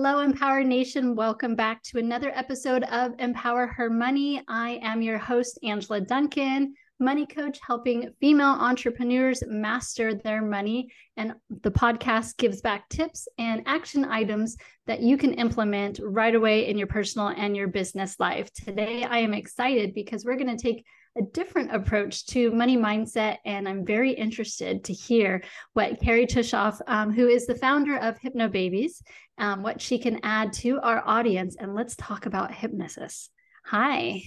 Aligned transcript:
Hello, 0.00 0.20
Empower 0.20 0.62
Nation. 0.62 1.16
Welcome 1.16 1.56
back 1.56 1.82
to 1.82 1.98
another 1.98 2.30
episode 2.32 2.84
of 2.84 3.16
Empower 3.18 3.66
Her 3.66 3.90
Money. 3.90 4.40
I 4.46 4.78
am 4.80 5.02
your 5.02 5.18
host, 5.18 5.58
Angela 5.64 6.00
Duncan, 6.00 6.74
money 7.00 7.26
coach 7.26 7.58
helping 7.66 8.08
female 8.20 8.46
entrepreneurs 8.60 9.42
master 9.48 10.14
their 10.14 10.40
money. 10.40 10.92
And 11.16 11.34
the 11.50 11.72
podcast 11.72 12.36
gives 12.36 12.60
back 12.60 12.88
tips 12.88 13.26
and 13.38 13.64
action 13.66 14.04
items 14.04 14.56
that 14.86 15.00
you 15.00 15.16
can 15.16 15.34
implement 15.34 15.98
right 16.00 16.36
away 16.36 16.68
in 16.68 16.78
your 16.78 16.86
personal 16.86 17.30
and 17.36 17.56
your 17.56 17.66
business 17.66 18.20
life. 18.20 18.52
Today, 18.52 19.02
I 19.02 19.18
am 19.18 19.34
excited 19.34 19.94
because 19.94 20.24
we're 20.24 20.36
going 20.36 20.56
to 20.56 20.62
take 20.62 20.84
a 21.16 21.22
different 21.32 21.74
approach 21.74 22.26
to 22.26 22.50
money 22.52 22.76
mindset. 22.76 23.38
And 23.44 23.68
I'm 23.68 23.84
very 23.84 24.12
interested 24.12 24.84
to 24.84 24.92
hear 24.92 25.42
what 25.72 26.00
Kerry 26.00 26.26
Tuschhoff, 26.26 26.80
um, 26.86 27.12
who 27.12 27.28
is 27.28 27.46
the 27.46 27.54
founder 27.54 27.96
of 27.96 28.18
Hypno 28.18 28.48
Babies, 28.48 29.02
um, 29.38 29.62
what 29.62 29.80
she 29.80 29.98
can 29.98 30.20
add 30.22 30.52
to 30.54 30.80
our 30.80 31.02
audience. 31.06 31.56
And 31.58 31.74
let's 31.74 31.96
talk 31.96 32.26
about 32.26 32.54
hypnosis. 32.54 33.30
Hi. 33.66 34.22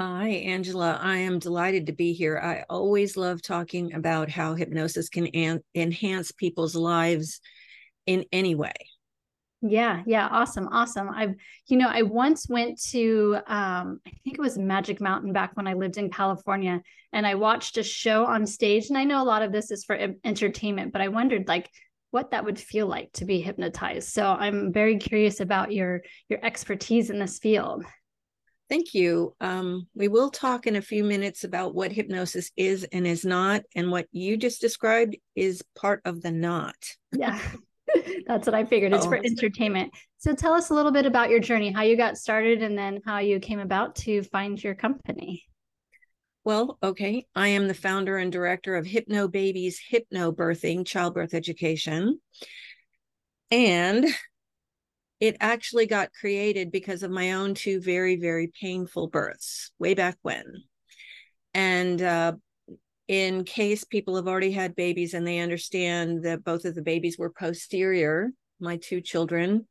Hi, 0.00 0.28
Angela. 0.28 0.98
I 1.02 1.16
am 1.18 1.40
delighted 1.40 1.86
to 1.86 1.92
be 1.92 2.12
here. 2.12 2.38
I 2.38 2.64
always 2.70 3.16
love 3.16 3.42
talking 3.42 3.94
about 3.94 4.30
how 4.30 4.54
hypnosis 4.54 5.08
can 5.08 5.26
an- 5.28 5.64
enhance 5.74 6.30
people's 6.30 6.76
lives 6.76 7.40
in 8.06 8.24
any 8.30 8.54
way. 8.54 8.74
Yeah, 9.60 10.02
yeah, 10.06 10.28
awesome, 10.30 10.68
awesome. 10.68 11.08
I've, 11.08 11.34
you 11.66 11.76
know, 11.76 11.88
I 11.88 12.02
once 12.02 12.48
went 12.48 12.80
to, 12.90 13.38
um, 13.48 14.00
I 14.06 14.10
think 14.22 14.38
it 14.38 14.40
was 14.40 14.56
Magic 14.56 15.00
Mountain 15.00 15.32
back 15.32 15.56
when 15.56 15.66
I 15.66 15.74
lived 15.74 15.96
in 15.96 16.10
California, 16.10 16.80
and 17.12 17.26
I 17.26 17.34
watched 17.34 17.76
a 17.76 17.82
show 17.82 18.24
on 18.24 18.46
stage. 18.46 18.88
And 18.88 18.96
I 18.96 19.04
know 19.04 19.20
a 19.20 19.24
lot 19.24 19.42
of 19.42 19.50
this 19.50 19.72
is 19.72 19.84
for 19.84 19.98
entertainment, 20.22 20.92
but 20.92 21.02
I 21.02 21.08
wondered 21.08 21.48
like 21.48 21.68
what 22.10 22.30
that 22.30 22.44
would 22.44 22.58
feel 22.58 22.86
like 22.86 23.12
to 23.14 23.24
be 23.24 23.40
hypnotized. 23.40 24.10
So 24.10 24.24
I'm 24.24 24.72
very 24.72 24.96
curious 24.98 25.40
about 25.40 25.72
your 25.72 26.02
your 26.28 26.44
expertise 26.44 27.10
in 27.10 27.18
this 27.18 27.38
field. 27.38 27.84
Thank 28.68 28.92
you. 28.92 29.34
Um, 29.40 29.88
we 29.94 30.08
will 30.08 30.30
talk 30.30 30.66
in 30.66 30.76
a 30.76 30.82
few 30.82 31.02
minutes 31.02 31.44
about 31.44 31.74
what 31.74 31.90
hypnosis 31.90 32.50
is 32.56 32.84
and 32.92 33.06
is 33.06 33.24
not, 33.24 33.62
and 33.74 33.90
what 33.90 34.06
you 34.12 34.36
just 34.36 34.60
described 34.60 35.16
is 35.34 35.62
part 35.74 36.02
of 36.04 36.20
the 36.20 36.30
not. 36.30 36.76
Yeah. 37.12 37.40
That's 38.26 38.46
what 38.46 38.54
I 38.54 38.64
figured. 38.64 38.92
It's 38.92 39.06
oh, 39.06 39.10
for 39.10 39.16
entertainment. 39.16 39.92
So 40.18 40.34
tell 40.34 40.52
us 40.52 40.70
a 40.70 40.74
little 40.74 40.92
bit 40.92 41.06
about 41.06 41.30
your 41.30 41.40
journey, 41.40 41.72
how 41.72 41.82
you 41.82 41.96
got 41.96 42.18
started, 42.18 42.62
and 42.62 42.76
then 42.76 43.00
how 43.04 43.18
you 43.18 43.40
came 43.40 43.60
about 43.60 43.96
to 43.96 44.22
find 44.22 44.62
your 44.62 44.74
company. 44.74 45.44
Well, 46.44 46.78
okay. 46.82 47.26
I 47.34 47.48
am 47.48 47.68
the 47.68 47.74
founder 47.74 48.16
and 48.16 48.32
director 48.32 48.76
of 48.76 48.86
Hypno 48.86 49.28
Babies 49.28 49.80
Hypno 49.86 50.32
Birthing 50.32 50.86
Childbirth 50.86 51.34
Education. 51.34 52.20
And 53.50 54.06
it 55.20 55.36
actually 55.40 55.86
got 55.86 56.12
created 56.12 56.70
because 56.70 57.02
of 57.02 57.10
my 57.10 57.32
own 57.32 57.54
two 57.54 57.80
very, 57.80 58.16
very 58.16 58.52
painful 58.60 59.08
births 59.08 59.72
way 59.78 59.94
back 59.94 60.16
when. 60.22 60.44
And 61.54 62.00
uh, 62.00 62.34
in 63.08 63.44
case 63.44 63.84
people 63.84 64.16
have 64.16 64.28
already 64.28 64.52
had 64.52 64.76
babies 64.76 65.14
and 65.14 65.26
they 65.26 65.38
understand 65.38 66.22
that 66.24 66.44
both 66.44 66.64
of 66.66 66.74
the 66.74 66.82
babies 66.82 67.18
were 67.18 67.30
posterior, 67.30 68.30
my 68.60 68.76
two 68.76 69.00
children, 69.00 69.66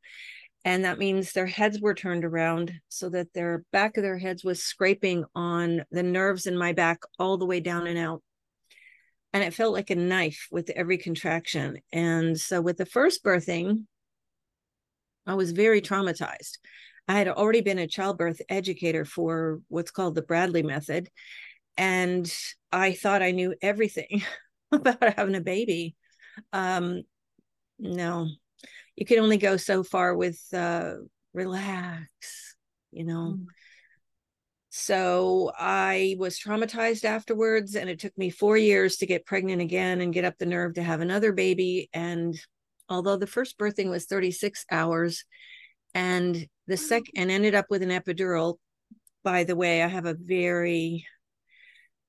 and 0.64 0.84
that 0.84 0.98
means 0.98 1.32
their 1.32 1.46
heads 1.46 1.80
were 1.80 1.94
turned 1.94 2.24
around 2.24 2.72
so 2.88 3.08
that 3.10 3.32
their 3.32 3.64
back 3.72 3.96
of 3.96 4.02
their 4.02 4.18
heads 4.18 4.44
was 4.44 4.62
scraping 4.62 5.24
on 5.34 5.84
the 5.90 6.02
nerves 6.02 6.46
in 6.46 6.58
my 6.58 6.72
back 6.72 6.98
all 7.18 7.38
the 7.38 7.46
way 7.46 7.60
down 7.60 7.86
and 7.86 7.98
out. 7.98 8.22
And 9.32 9.44
it 9.44 9.54
felt 9.54 9.72
like 9.72 9.90
a 9.90 9.94
knife 9.94 10.48
with 10.50 10.70
every 10.70 10.98
contraction. 10.98 11.78
And 11.92 12.38
so 12.38 12.60
with 12.60 12.76
the 12.76 12.86
first 12.86 13.22
birthing, 13.22 13.84
I 15.26 15.34
was 15.34 15.52
very 15.52 15.80
traumatized. 15.80 16.58
I 17.06 17.14
had 17.14 17.28
already 17.28 17.60
been 17.60 17.78
a 17.78 17.86
childbirth 17.86 18.42
educator 18.48 19.04
for 19.04 19.60
what's 19.68 19.90
called 19.90 20.14
the 20.14 20.22
Bradley 20.22 20.62
method 20.62 21.08
and 21.78 22.30
I 22.72 22.92
thought 22.92 23.22
I 23.22 23.30
knew 23.30 23.54
everything 23.62 24.22
about 24.72 25.14
having 25.16 25.36
a 25.36 25.40
baby. 25.40 25.96
Um, 26.52 27.02
no, 27.78 28.28
you 28.96 29.06
can 29.06 29.20
only 29.20 29.38
go 29.38 29.56
so 29.56 29.82
far 29.82 30.14
with 30.14 30.42
uh, 30.52 30.94
relax, 31.32 32.56
you 32.90 33.04
know. 33.04 33.36
Mm. 33.38 33.46
So 34.70 35.50
I 35.58 36.16
was 36.18 36.38
traumatized 36.38 37.04
afterwards, 37.04 37.74
and 37.74 37.88
it 37.88 38.00
took 38.00 38.16
me 38.18 38.30
four 38.30 38.56
years 38.56 38.96
to 38.96 39.06
get 39.06 39.24
pregnant 39.24 39.62
again 39.62 40.00
and 40.00 40.12
get 40.12 40.24
up 40.24 40.36
the 40.38 40.46
nerve 40.46 40.74
to 40.74 40.82
have 40.82 41.00
another 41.00 41.32
baby. 41.32 41.88
And 41.92 42.38
although 42.88 43.16
the 43.16 43.26
first 43.26 43.58
birthing 43.58 43.88
was 43.88 44.04
36 44.04 44.64
hours, 44.70 45.24
and 45.94 46.46
the 46.66 46.76
second 46.76 47.12
and 47.16 47.30
ended 47.30 47.54
up 47.54 47.66
with 47.70 47.82
an 47.82 47.88
epidural. 47.90 48.56
By 49.24 49.44
the 49.44 49.56
way, 49.56 49.82
I 49.82 49.88
have 49.88 50.06
a 50.06 50.14
very 50.14 51.06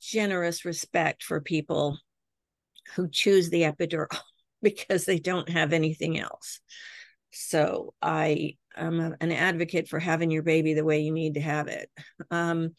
generous 0.01 0.65
respect 0.65 1.23
for 1.23 1.41
people 1.41 1.97
who 2.95 3.07
choose 3.09 3.49
the 3.49 3.63
epidural 3.63 4.15
because 4.61 5.05
they 5.05 5.19
don't 5.19 5.49
have 5.49 5.73
anything 5.73 6.19
else. 6.19 6.59
So 7.31 7.93
I 8.01 8.57
am 8.75 8.99
a, 8.99 9.15
an 9.21 9.31
advocate 9.31 9.87
for 9.87 9.99
having 9.99 10.31
your 10.31 10.43
baby 10.43 10.73
the 10.73 10.85
way 10.85 11.01
you 11.01 11.11
need 11.11 11.35
to 11.35 11.41
have 11.41 11.67
it. 11.67 11.89
Um, 12.31 12.75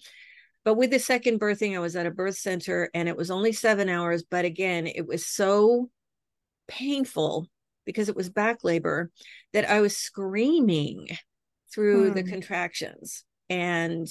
but 0.64 0.74
with 0.74 0.90
the 0.90 0.98
second 0.98 1.40
birthing, 1.40 1.74
I 1.74 1.80
was 1.80 1.96
at 1.96 2.06
a 2.06 2.10
birth 2.10 2.36
center 2.36 2.90
and 2.92 3.08
it 3.08 3.16
was 3.16 3.30
only 3.30 3.52
seven 3.52 3.88
hours. 3.88 4.22
But 4.22 4.44
again, 4.44 4.86
it 4.86 5.06
was 5.06 5.26
so 5.26 5.90
painful 6.68 7.46
because 7.86 8.08
it 8.08 8.16
was 8.16 8.28
back 8.28 8.62
labor 8.62 9.10
that 9.52 9.68
I 9.68 9.80
was 9.80 9.96
screaming 9.96 11.08
through 11.72 12.08
hmm. 12.08 12.14
the 12.14 12.22
contractions. 12.24 13.24
And 13.48 14.06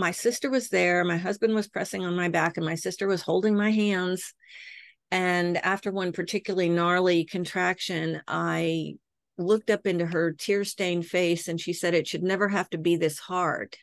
my 0.00 0.10
sister 0.10 0.50
was 0.50 0.70
there 0.70 1.04
my 1.04 1.18
husband 1.18 1.54
was 1.54 1.68
pressing 1.68 2.04
on 2.04 2.16
my 2.16 2.28
back 2.28 2.56
and 2.56 2.66
my 2.66 2.74
sister 2.74 3.06
was 3.06 3.22
holding 3.22 3.54
my 3.56 3.70
hands. 3.70 4.34
And 5.12 5.56
after 5.58 5.92
one 5.92 6.12
particularly 6.12 6.68
gnarly 6.68 7.24
contraction 7.24 8.22
i 8.26 8.94
looked 9.38 9.70
up 9.70 9.86
into 9.86 10.06
her 10.06 10.32
tear-stained 10.32 11.06
face 11.06 11.48
and 11.48 11.60
she 11.60 11.72
said 11.72 11.94
it 11.94 12.06
should 12.06 12.22
never 12.22 12.48
have 12.48 12.68
to 12.70 12.78
be 12.78 12.96
this 12.96 13.18
hard. 13.18 13.76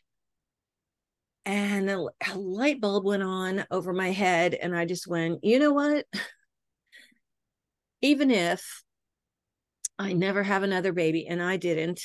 And 1.46 1.90
a, 1.90 2.06
a 2.32 2.38
light 2.38 2.82
bulb 2.82 3.06
went 3.06 3.24
on 3.24 3.66
over 3.72 3.94
my 3.94 4.12
head 4.12 4.54
and 4.54 4.76
i 4.76 4.86
just 4.86 5.08
went 5.08 5.44
you 5.44 5.60
know 5.60 5.72
what? 5.72 6.06
Even 8.02 8.32
if 8.32 8.84
i 10.00 10.14
never 10.14 10.44
have 10.44 10.64
another 10.64 10.94
baby 10.94 11.28
and 11.28 11.42
i 11.42 11.58
didn't 11.58 12.02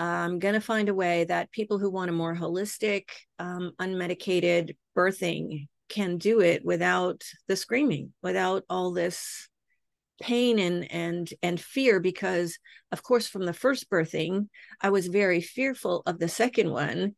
I'm 0.00 0.38
going 0.38 0.54
to 0.54 0.60
find 0.60 0.88
a 0.88 0.94
way 0.94 1.24
that 1.24 1.52
people 1.52 1.78
who 1.78 1.90
want 1.90 2.10
a 2.10 2.14
more 2.14 2.34
holistic, 2.34 3.04
um, 3.38 3.72
unmedicated 3.80 4.76
birthing 4.96 5.68
can 5.88 6.16
do 6.16 6.40
it 6.40 6.64
without 6.64 7.22
the 7.48 7.56
screaming, 7.56 8.12
without 8.22 8.64
all 8.70 8.92
this 8.92 9.48
pain 10.22 10.58
and 10.58 10.90
and 10.92 11.32
and 11.42 11.58
fear 11.58 11.98
because 11.98 12.58
of 12.92 13.02
course 13.02 13.26
from 13.26 13.46
the 13.46 13.54
first 13.54 13.88
birthing 13.88 14.48
i 14.82 14.90
was 14.90 15.06
very 15.06 15.40
fearful 15.40 16.02
of 16.04 16.18
the 16.18 16.28
second 16.28 16.70
one 16.70 17.14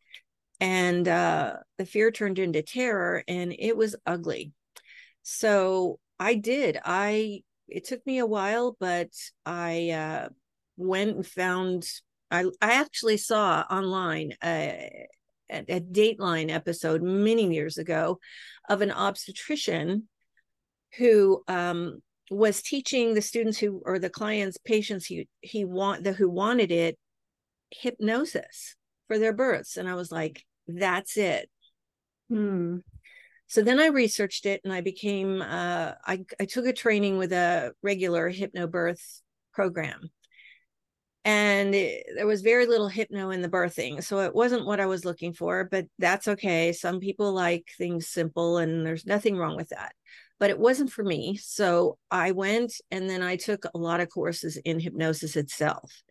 and 0.63 1.09
uh 1.09 1.57
the 1.79 1.85
fear 1.85 2.13
turned 2.13 2.39
into 2.39 2.63
terror 2.63 3.25
and 3.27 3.53
it 3.59 3.77
was 3.77 3.97
ugly. 4.07 4.53
So 5.25 5.99
i 6.21 6.35
did. 6.35 6.79
I 6.85 7.43
it 7.67 7.85
took 7.85 8.07
me 8.07 8.19
a 8.19 8.27
while 8.27 8.77
but 8.79 9.11
i 9.45 9.91
uh 9.91 10.29
went 10.77 11.17
and 11.17 11.27
found 11.27 11.85
I 12.33 12.45
I 12.61 12.73
actually 12.73 13.19
saw 13.19 13.65
online 13.71 14.33
a, 14.43 15.07
a 15.51 15.81
Dateline 15.81 16.51
episode 16.51 17.03
many 17.03 17.53
years 17.53 17.79
ago 17.79 18.19
of 18.69 18.81
an 18.81 18.91
obstetrician 18.91 20.09
who 20.97 21.43
um, 21.47 22.01
was 22.31 22.63
teaching 22.63 23.15
the 23.15 23.23
students 23.23 23.59
who 23.59 23.83
or 23.85 23.99
the 23.99 24.11
clients 24.11 24.57
patients 24.65 25.07
he 25.07 25.29
he 25.41 25.65
want 25.65 26.05
the 26.05 26.13
who 26.13 26.31
wanted 26.31 26.73
it 26.73 26.99
hypnosis 27.71 28.77
for 29.07 29.19
their 29.19 29.33
births. 29.33 29.77
And 29.77 29.89
i 29.89 29.95
was 29.95 30.11
like 30.11 30.45
that's 30.67 31.17
it. 31.17 31.51
Hmm. 32.29 32.79
so 33.47 33.63
then 33.63 33.79
i 33.79 33.87
researched 33.87 34.47
it 34.47 34.63
and 34.65 34.73
i 34.73 34.81
became 34.81 35.43
uh, 35.43 35.93
I, 36.07 36.25
I 36.41 36.47
took 36.47 36.65
a 36.65 36.73
training 36.73 37.19
with 37.19 37.33
a 37.33 37.73
regular 37.83 38.33
hypnobirth 38.33 39.21
program 39.53 40.11
and 41.25 41.75
it, 41.75 42.05
there 42.17 42.27
was 42.27 42.43
very 42.43 42.67
little 42.67 42.89
hypno 42.89 43.31
in 43.31 43.43
the 43.43 43.49
birthing 43.49 44.03
so 44.03 44.21
it 44.21 44.35
wasn't 44.35 44.67
what 44.67 44.81
i 44.81 44.87
was 44.87 45.05
looking 45.05 45.33
for 45.33 45.65
but 45.65 45.87
that's 45.99 46.29
okay 46.29 46.73
some 46.73 47.01
people 47.01 47.33
like 47.33 47.71
things 47.79 48.09
simple 48.09 48.59
and 48.59 48.85
there's 48.85 49.07
nothing 49.07 49.37
wrong 49.37 49.57
with 49.57 49.69
that 49.69 49.93
but 50.41 50.51
it 50.51 50.59
wasn't 50.59 50.91
for 50.91 51.05
me 51.05 51.37
so 51.37 51.97
i 52.11 52.33
went 52.33 52.75
and 52.91 53.09
then 53.09 53.23
i 53.23 53.37
took 53.37 53.65
a 53.65 53.79
lot 53.79 54.01
of 54.01 54.11
courses 54.11 54.57
in 54.59 54.81
hypnosis 54.81 55.37
itself 55.37 56.03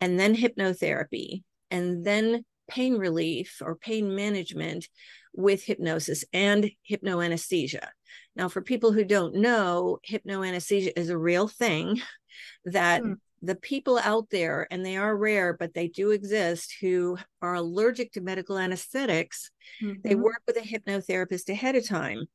and 0.00 0.18
then 0.18 0.34
hypnotherapy 0.34 1.42
and 1.70 2.04
then 2.04 2.44
pain 2.68 2.94
relief 2.94 3.60
or 3.64 3.74
pain 3.74 4.14
management 4.14 4.88
with 5.34 5.64
hypnosis 5.64 6.24
and 6.32 6.70
hypnoanesthesia. 6.88 7.88
Now 8.36 8.48
for 8.48 8.60
people 8.60 8.92
who 8.92 9.04
don't 9.04 9.36
know 9.36 9.98
hypnoanesthesia 10.08 10.92
is 10.96 11.10
a 11.10 11.18
real 11.18 11.48
thing 11.48 12.00
that 12.64 13.02
mm 13.02 13.16
the 13.42 13.54
people 13.54 13.98
out 13.98 14.30
there, 14.30 14.66
and 14.70 14.84
they 14.84 14.96
are 14.96 15.16
rare, 15.16 15.56
but 15.56 15.74
they 15.74 15.88
do 15.88 16.10
exist, 16.10 16.76
who 16.80 17.18
are 17.40 17.54
allergic 17.54 18.12
to 18.12 18.20
medical 18.20 18.58
anesthetics, 18.58 19.50
mm-hmm. 19.82 20.00
they 20.02 20.14
work 20.14 20.42
with 20.46 20.56
a 20.56 20.60
hypnotherapist 20.60 21.48
ahead 21.48 21.76
of 21.76 21.86
time. 21.86 22.26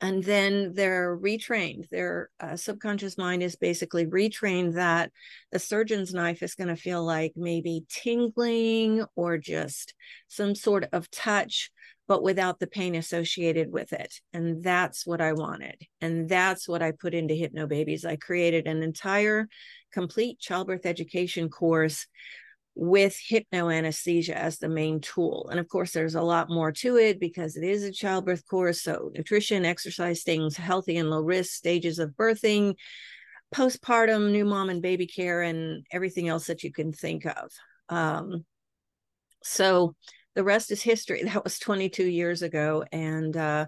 And 0.00 0.24
then 0.24 0.72
they're 0.74 1.16
retrained. 1.16 1.88
Their 1.88 2.28
uh, 2.40 2.56
subconscious 2.56 3.16
mind 3.16 3.44
is 3.44 3.54
basically 3.54 4.04
retrained 4.04 4.74
that 4.74 5.12
the 5.52 5.60
surgeon's 5.60 6.12
knife 6.12 6.42
is 6.42 6.56
going 6.56 6.68
to 6.68 6.76
feel 6.76 7.04
like 7.04 7.34
maybe 7.36 7.84
tingling 7.88 9.04
or 9.14 9.38
just 9.38 9.94
some 10.26 10.56
sort 10.56 10.88
of 10.92 11.08
touch 11.12 11.70
but 12.08 12.22
without 12.22 12.58
the 12.58 12.66
pain 12.66 12.94
associated 12.94 13.72
with 13.72 13.92
it. 13.92 14.20
And 14.32 14.62
that's 14.62 15.06
what 15.06 15.20
I 15.20 15.32
wanted. 15.32 15.76
And 16.00 16.28
that's 16.28 16.68
what 16.68 16.82
I 16.82 16.92
put 16.92 17.14
into 17.14 17.34
Hypno 17.34 17.66
Babies. 17.66 18.04
I 18.04 18.16
created 18.16 18.66
an 18.66 18.82
entire 18.82 19.48
complete 19.92 20.38
childbirth 20.38 20.86
education 20.86 21.48
course 21.48 22.06
with 22.74 23.18
hypnoanesthesia 23.30 24.32
as 24.32 24.58
the 24.58 24.68
main 24.68 25.00
tool. 25.00 25.48
And 25.50 25.60
of 25.60 25.68
course, 25.68 25.92
there's 25.92 26.14
a 26.14 26.22
lot 26.22 26.48
more 26.48 26.72
to 26.72 26.96
it 26.96 27.20
because 27.20 27.56
it 27.56 27.64
is 27.64 27.82
a 27.82 27.92
childbirth 27.92 28.46
course. 28.48 28.80
So, 28.80 29.10
nutrition, 29.14 29.64
exercise, 29.64 30.22
things, 30.22 30.56
healthy 30.56 30.96
and 30.96 31.10
low 31.10 31.20
risk 31.20 31.52
stages 31.52 31.98
of 31.98 32.10
birthing, 32.10 32.76
postpartum, 33.54 34.30
new 34.30 34.46
mom 34.46 34.70
and 34.70 34.80
baby 34.80 35.06
care, 35.06 35.42
and 35.42 35.84
everything 35.92 36.28
else 36.28 36.46
that 36.46 36.62
you 36.64 36.72
can 36.72 36.92
think 36.92 37.26
of. 37.26 37.50
Um, 37.90 38.46
so, 39.42 39.94
the 40.34 40.44
rest 40.44 40.70
is 40.70 40.82
history. 40.82 41.22
That 41.24 41.44
was 41.44 41.58
22 41.58 42.04
years 42.04 42.40
ago. 42.40 42.84
And 42.90 43.36
uh, 43.36 43.66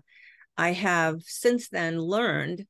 I 0.56 0.72
have 0.72 1.20
since 1.22 1.68
then 1.68 1.98
learned 1.98 2.66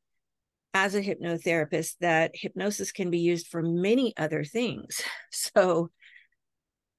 as 0.75 0.97
a 0.97 1.01
hypnotherapist 1.01 1.95
that 2.01 2.33
hypnosis 2.35 2.91
can 2.91 3.09
be 3.09 3.21
used 3.21 3.47
for 3.47 3.63
many 3.63 4.13
other 4.17 4.45
things. 4.45 5.01
So 5.31 5.91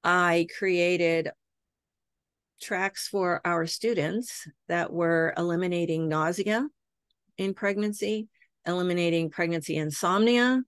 I 0.04 0.46
created 0.58 1.30
tracks 2.60 3.08
for 3.08 3.40
our 3.44 3.66
students 3.66 4.46
that 4.68 4.92
were 4.92 5.34
eliminating 5.36 6.08
nausea 6.08 6.66
in 7.38 7.54
pregnancy, 7.54 8.28
eliminating 8.66 9.30
pregnancy 9.30 9.76
insomnia, 9.76 10.62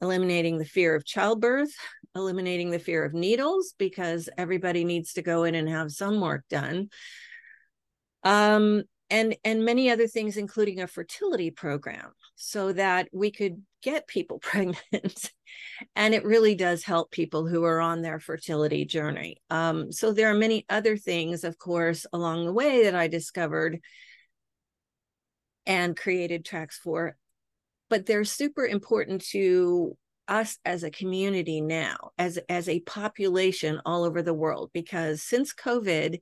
eliminating 0.00 0.58
the 0.58 0.64
fear 0.64 0.94
of 0.94 1.04
childbirth, 1.04 1.72
eliminating 2.14 2.70
the 2.70 2.78
fear 2.78 3.04
of 3.04 3.14
needles 3.14 3.74
because 3.78 4.28
everybody 4.36 4.84
needs 4.84 5.14
to 5.14 5.22
go 5.22 5.44
in 5.44 5.54
and 5.54 5.68
have 5.68 5.90
some 5.90 6.20
work 6.20 6.44
done. 6.50 6.88
Um, 8.24 8.82
and 9.12 9.36
and 9.44 9.64
many 9.64 9.90
other 9.90 10.08
things 10.08 10.36
including 10.36 10.80
a 10.80 10.86
fertility 10.86 11.50
program 11.50 12.10
so 12.34 12.72
that 12.72 13.08
we 13.12 13.30
could 13.30 13.62
get 13.82 14.08
people 14.08 14.38
pregnant. 14.42 15.30
And 15.94 16.14
it 16.14 16.24
really 16.24 16.54
does 16.54 16.82
help 16.82 17.10
people 17.10 17.46
who 17.46 17.64
are 17.64 17.80
on 17.80 18.00
their 18.00 18.18
fertility 18.18 18.84
journey. 18.84 19.36
Um, 19.50 19.92
so 19.92 20.12
there 20.12 20.30
are 20.30 20.34
many 20.34 20.64
other 20.68 20.96
things 20.96 21.44
of 21.44 21.58
course 21.58 22.06
along 22.12 22.46
the 22.46 22.52
way 22.52 22.84
that 22.84 22.94
i 22.94 23.06
discovered 23.06 23.80
and 25.66 25.96
created 25.96 26.44
tracks 26.44 26.78
for 26.78 27.16
but 27.88 28.06
they're 28.06 28.24
super 28.24 28.66
important 28.66 29.22
to 29.22 29.96
us 30.28 30.58
as 30.64 30.82
a 30.82 30.90
community 30.90 31.60
now 31.60 32.10
as 32.18 32.38
as 32.48 32.68
a 32.68 32.80
population 32.80 33.80
all 33.84 34.04
over 34.04 34.22
the 34.22 34.34
world 34.34 34.70
because 34.72 35.22
since 35.22 35.52
covid 35.52 36.20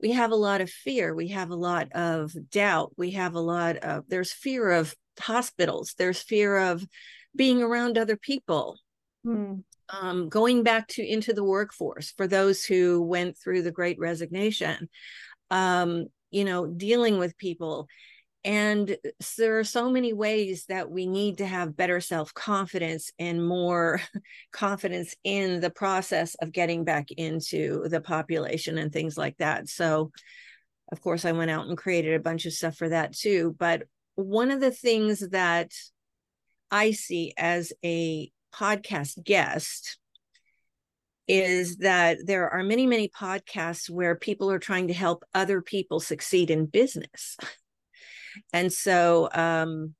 we 0.00 0.12
have 0.12 0.30
a 0.30 0.36
lot 0.36 0.60
of 0.60 0.70
fear 0.70 1.14
we 1.14 1.28
have 1.28 1.50
a 1.50 1.56
lot 1.56 1.88
of 1.92 2.32
doubt 2.50 2.92
we 2.96 3.12
have 3.12 3.34
a 3.34 3.40
lot 3.40 3.76
of 3.78 4.04
there's 4.08 4.32
fear 4.32 4.70
of 4.70 4.94
hospitals 5.18 5.94
there's 5.98 6.20
fear 6.20 6.56
of 6.56 6.86
being 7.34 7.62
around 7.62 7.98
other 7.98 8.16
people 8.16 8.78
hmm. 9.24 9.54
um, 9.88 10.28
going 10.28 10.62
back 10.62 10.86
to 10.88 11.06
into 11.06 11.32
the 11.32 11.44
workforce 11.44 12.12
for 12.16 12.26
those 12.26 12.64
who 12.64 13.02
went 13.02 13.36
through 13.36 13.62
the 13.62 13.72
great 13.72 13.98
resignation 13.98 14.88
um, 15.50 16.06
you 16.30 16.44
know 16.44 16.66
dealing 16.66 17.18
with 17.18 17.36
people 17.38 17.88
and 18.48 18.96
there 19.36 19.58
are 19.58 19.64
so 19.64 19.90
many 19.90 20.14
ways 20.14 20.64
that 20.70 20.90
we 20.90 21.06
need 21.06 21.36
to 21.36 21.46
have 21.46 21.76
better 21.76 22.00
self 22.00 22.32
confidence 22.32 23.12
and 23.18 23.46
more 23.46 24.00
confidence 24.52 25.14
in 25.22 25.60
the 25.60 25.68
process 25.68 26.34
of 26.36 26.50
getting 26.50 26.82
back 26.84 27.10
into 27.10 27.86
the 27.90 28.00
population 28.00 28.78
and 28.78 28.90
things 28.90 29.18
like 29.18 29.36
that. 29.36 29.68
So, 29.68 30.12
of 30.90 31.02
course, 31.02 31.26
I 31.26 31.32
went 31.32 31.50
out 31.50 31.66
and 31.66 31.76
created 31.76 32.14
a 32.14 32.22
bunch 32.22 32.46
of 32.46 32.54
stuff 32.54 32.76
for 32.76 32.88
that 32.88 33.12
too. 33.12 33.54
But 33.58 33.82
one 34.14 34.50
of 34.50 34.60
the 34.60 34.70
things 34.70 35.28
that 35.28 35.70
I 36.70 36.92
see 36.92 37.34
as 37.36 37.74
a 37.84 38.32
podcast 38.54 39.22
guest 39.22 39.98
is 41.26 41.76
that 41.76 42.16
there 42.24 42.48
are 42.48 42.62
many, 42.62 42.86
many 42.86 43.10
podcasts 43.10 43.90
where 43.90 44.16
people 44.16 44.50
are 44.50 44.58
trying 44.58 44.88
to 44.88 44.94
help 44.94 45.22
other 45.34 45.60
people 45.60 46.00
succeed 46.00 46.50
in 46.50 46.64
business. 46.64 47.36
And 48.52 48.72
so, 48.72 49.28
um, 49.32 49.94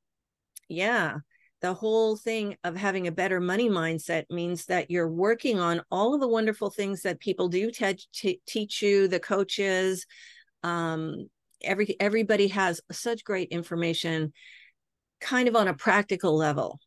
yeah, 0.69 1.19
the 1.61 1.75
whole 1.75 2.17
thing 2.17 2.57
of 2.63 2.77
having 2.77 3.07
a 3.07 3.13
better 3.13 3.41
money 3.41 3.69
mindset 3.69 4.25
means 4.31 4.67
that 4.67 4.91
you're 4.91 5.11
working 5.11 5.59
on 5.59 5.83
all 5.91 6.15
of 6.15 6.21
the 6.21 6.29
wonderful 6.29 6.71
things 6.71 7.03
that 7.03 7.21
people 7.21 7.49
do 7.49 7.71
te- 7.71 7.99
t- 8.13 8.41
teach 8.47 8.81
you, 8.81 9.09
the 9.09 9.19
coaches. 9.19 10.07
Um, 10.63 11.29
every 11.63 11.97
everybody 12.01 12.49
has 12.49 12.81
such 12.93 13.25
great 13.25 13.49
information, 13.49 14.33
kind 15.21 15.49
of 15.49 15.57
on 15.57 15.69
a 15.69 15.75
practical 15.75 16.37
level, 16.37 16.79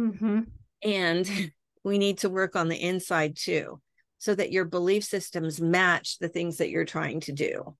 mm-hmm. 0.00 0.40
and 0.82 1.52
we 1.84 1.98
need 1.98 2.18
to 2.18 2.30
work 2.30 2.54
on 2.54 2.68
the 2.68 2.80
inside 2.80 3.36
too, 3.36 3.80
so 4.18 4.34
that 4.34 4.52
your 4.52 4.64
belief 4.64 5.02
systems 5.02 5.60
match 5.60 6.18
the 6.18 6.28
things 6.28 6.58
that 6.58 6.70
you're 6.70 6.84
trying 6.84 7.20
to 7.20 7.32
do. 7.32 7.76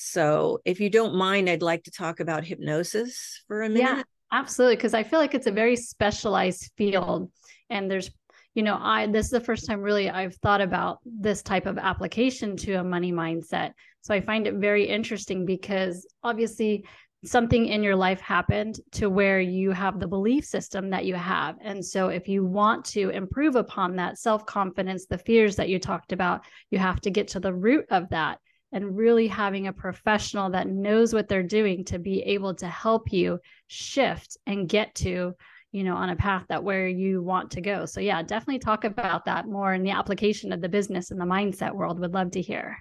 So, 0.00 0.60
if 0.64 0.78
you 0.78 0.90
don't 0.90 1.16
mind, 1.16 1.50
I'd 1.50 1.60
like 1.60 1.82
to 1.82 1.90
talk 1.90 2.20
about 2.20 2.44
hypnosis 2.44 3.42
for 3.48 3.62
a 3.62 3.68
minute. 3.68 3.80
Yeah, 3.80 4.02
absolutely. 4.30 4.76
Because 4.76 4.94
I 4.94 5.02
feel 5.02 5.18
like 5.18 5.34
it's 5.34 5.48
a 5.48 5.52
very 5.52 5.74
specialized 5.74 6.70
field. 6.76 7.32
And 7.68 7.90
there's, 7.90 8.08
you 8.54 8.62
know, 8.62 8.78
I, 8.80 9.08
this 9.08 9.26
is 9.26 9.32
the 9.32 9.40
first 9.40 9.66
time 9.66 9.80
really 9.80 10.08
I've 10.08 10.36
thought 10.36 10.60
about 10.60 11.00
this 11.04 11.42
type 11.42 11.66
of 11.66 11.78
application 11.78 12.56
to 12.58 12.74
a 12.74 12.84
money 12.84 13.10
mindset. 13.10 13.72
So, 14.02 14.14
I 14.14 14.20
find 14.20 14.46
it 14.46 14.54
very 14.54 14.84
interesting 14.84 15.44
because 15.44 16.06
obviously 16.22 16.86
something 17.24 17.66
in 17.66 17.82
your 17.82 17.96
life 17.96 18.20
happened 18.20 18.78
to 18.92 19.10
where 19.10 19.40
you 19.40 19.72
have 19.72 19.98
the 19.98 20.06
belief 20.06 20.44
system 20.44 20.90
that 20.90 21.06
you 21.06 21.16
have. 21.16 21.56
And 21.60 21.84
so, 21.84 22.06
if 22.06 22.28
you 22.28 22.44
want 22.44 22.84
to 22.84 23.10
improve 23.10 23.56
upon 23.56 23.96
that 23.96 24.16
self 24.16 24.46
confidence, 24.46 25.06
the 25.06 25.18
fears 25.18 25.56
that 25.56 25.68
you 25.68 25.80
talked 25.80 26.12
about, 26.12 26.42
you 26.70 26.78
have 26.78 27.00
to 27.00 27.10
get 27.10 27.26
to 27.28 27.40
the 27.40 27.52
root 27.52 27.86
of 27.90 28.08
that 28.10 28.38
and 28.72 28.96
really 28.96 29.28
having 29.28 29.66
a 29.66 29.72
professional 29.72 30.50
that 30.50 30.68
knows 30.68 31.14
what 31.14 31.28
they're 31.28 31.42
doing 31.42 31.84
to 31.86 31.98
be 31.98 32.22
able 32.22 32.54
to 32.54 32.66
help 32.66 33.12
you 33.12 33.38
shift 33.66 34.36
and 34.46 34.68
get 34.68 34.94
to 34.96 35.34
you 35.72 35.84
know 35.84 35.96
on 35.96 36.10
a 36.10 36.16
path 36.16 36.44
that 36.48 36.64
where 36.64 36.88
you 36.88 37.22
want 37.22 37.52
to 37.52 37.60
go. 37.60 37.86
So 37.86 38.00
yeah 38.00 38.22
definitely 38.22 38.60
talk 38.60 38.84
about 38.84 39.24
that 39.26 39.46
more 39.46 39.72
in 39.72 39.82
the 39.82 39.90
application 39.90 40.52
of 40.52 40.60
the 40.60 40.68
business 40.68 41.10
and 41.10 41.20
the 41.20 41.24
mindset 41.24 41.74
world. 41.74 42.00
Would 42.00 42.14
love 42.14 42.32
to 42.32 42.42
hear. 42.42 42.78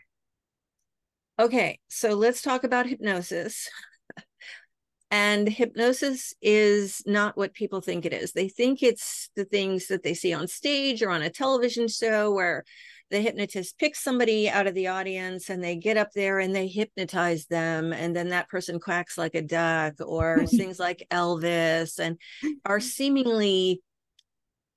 Okay 1.40 1.80
so 1.88 2.14
let's 2.14 2.42
talk 2.42 2.64
about 2.64 2.88
hypnosis. 2.88 3.70
And 5.10 5.48
hypnosis 5.48 6.34
is 6.42 7.02
not 7.06 7.38
what 7.38 7.54
people 7.54 7.80
think 7.80 8.06
it 8.06 8.12
is. 8.12 8.34
They 8.34 8.50
think 8.50 8.84
it's 8.84 9.30
the 9.38 9.46
things 9.46 9.88
that 9.88 10.04
they 10.04 10.14
see 10.14 10.34
on 10.34 10.48
stage 10.50 11.02
or 11.02 11.10
on 11.12 11.22
a 11.22 11.30
television 11.30 11.88
show 11.88 12.34
where 12.34 12.66
the 13.10 13.22
hypnotist 13.22 13.78
picks 13.80 14.04
somebody 14.04 14.50
out 14.50 14.68
of 14.68 14.74
the 14.74 14.88
audience 14.88 15.50
and 15.50 15.64
they 15.64 15.76
get 15.76 15.98
up 15.98 16.10
there 16.14 16.40
and 16.40 16.56
they 16.56 16.68
hypnotize 16.68 17.46
them 17.46 17.94
and 17.94 18.16
then 18.16 18.30
that 18.30 18.50
person 18.50 18.80
quacks 18.80 19.18
like 19.18 19.36
a 19.36 19.42
duck 19.42 19.94
or 20.06 20.46
sings 20.48 20.80
like 20.80 21.08
elvis 21.12 22.00
and 22.00 22.18
are 22.66 22.80
seemingly 22.80 23.82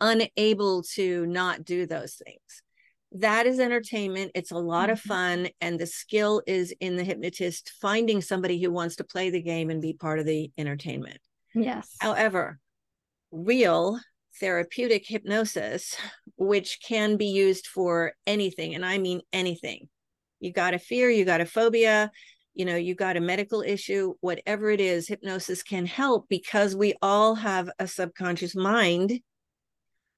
unable 0.00 0.82
to 0.82 1.26
not 1.26 1.64
do 1.64 1.86
those 1.86 2.20
things. 2.24 2.62
That 3.12 3.46
is 3.46 3.58
entertainment. 3.58 4.30
It's 4.36 4.52
a 4.52 4.58
lot 4.58 4.88
of 4.88 4.98
mm-hmm. 5.00 5.08
fun 5.08 5.48
and 5.60 5.78
the 5.78 5.86
skill 5.86 6.42
is 6.46 6.72
in 6.80 6.96
the 6.96 7.04
hypnotist 7.04 7.72
finding 7.80 8.20
somebody 8.20 8.62
who 8.62 8.70
wants 8.70 8.96
to 8.96 9.04
play 9.04 9.30
the 9.30 9.42
game 9.42 9.70
and 9.70 9.82
be 9.82 9.92
part 9.92 10.20
of 10.20 10.26
the 10.26 10.50
entertainment. 10.56 11.18
Yes. 11.54 11.96
However 12.00 12.60
real 13.32 14.00
therapeutic 14.38 15.06
hypnosis, 15.06 15.96
which 16.36 16.78
can 16.86 17.16
be 17.16 17.26
used 17.26 17.66
for 17.66 18.12
anything. 18.26 18.74
And 18.74 18.84
I 18.84 18.98
mean 18.98 19.22
anything. 19.32 19.88
You 20.38 20.52
got 20.52 20.74
a 20.74 20.78
fear, 20.78 21.10
you 21.10 21.24
got 21.24 21.40
a 21.40 21.46
phobia, 21.46 22.10
you 22.54 22.64
know, 22.64 22.76
you 22.76 22.94
got 22.94 23.16
a 23.16 23.20
medical 23.20 23.62
issue, 23.62 24.14
whatever 24.20 24.70
it 24.70 24.80
is, 24.80 25.06
hypnosis 25.06 25.62
can 25.62 25.86
help 25.86 26.28
because 26.28 26.74
we 26.74 26.94
all 27.02 27.34
have 27.34 27.70
a 27.78 27.86
subconscious 27.86 28.54
mind 28.54 29.20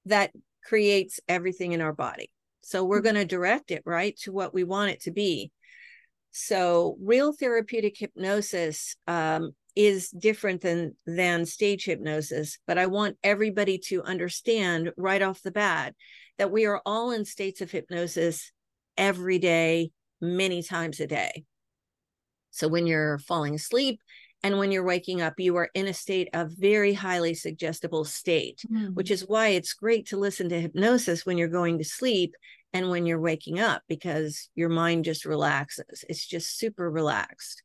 that 0.05 0.31
creates 0.63 1.19
everything 1.27 1.73
in 1.73 1.81
our 1.81 1.93
body. 1.93 2.29
So 2.61 2.83
we're 2.83 2.97
mm-hmm. 2.97 3.03
going 3.03 3.15
to 3.15 3.25
direct 3.25 3.71
it 3.71 3.83
right 3.85 4.17
to 4.21 4.31
what 4.31 4.53
we 4.53 4.63
want 4.63 4.91
it 4.91 5.01
to 5.01 5.11
be. 5.11 5.51
So, 6.35 6.97
real 6.99 7.31
therapeutic 7.31 7.95
hypnosis 7.95 8.95
um, 9.05 9.51
is 9.75 10.09
different 10.09 10.61
than 10.61 10.95
than 11.07 11.45
stage 11.45 11.85
hypnosis 11.85 12.59
but 12.67 12.77
i 12.77 12.85
want 12.85 13.17
everybody 13.23 13.77
to 13.77 14.03
understand 14.03 14.91
right 14.97 15.21
off 15.21 15.41
the 15.41 15.51
bat 15.51 15.95
that 16.37 16.51
we 16.51 16.65
are 16.65 16.81
all 16.85 17.11
in 17.11 17.25
states 17.25 17.61
of 17.61 17.71
hypnosis 17.71 18.51
every 18.97 19.39
day 19.39 19.91
many 20.21 20.63
times 20.63 20.99
a 20.99 21.07
day. 21.07 21.43
So 22.51 22.67
when 22.67 22.87
you're 22.87 23.17
falling 23.19 23.55
asleep 23.55 23.99
and 24.43 24.57
when 24.57 24.71
you're 24.71 24.83
waking 24.83 25.21
up 25.21 25.33
you 25.37 25.55
are 25.55 25.69
in 25.73 25.87
a 25.87 25.93
state 25.93 26.29
of 26.33 26.51
very 26.57 26.93
highly 26.93 27.33
suggestible 27.33 28.03
state 28.03 28.61
mm. 28.71 28.93
which 28.93 29.09
is 29.09 29.27
why 29.27 29.49
it's 29.49 29.73
great 29.73 30.07
to 30.07 30.17
listen 30.17 30.49
to 30.49 30.59
hypnosis 30.59 31.25
when 31.25 31.37
you're 31.37 31.47
going 31.47 31.77
to 31.77 31.83
sleep 31.83 32.35
and 32.73 32.89
when 32.89 33.05
you're 33.05 33.19
waking 33.19 33.59
up 33.59 33.81
because 33.87 34.49
your 34.55 34.69
mind 34.69 35.05
just 35.05 35.25
relaxes. 35.25 36.03
It's 36.09 36.25
just 36.25 36.57
super 36.57 36.89
relaxed 36.89 37.63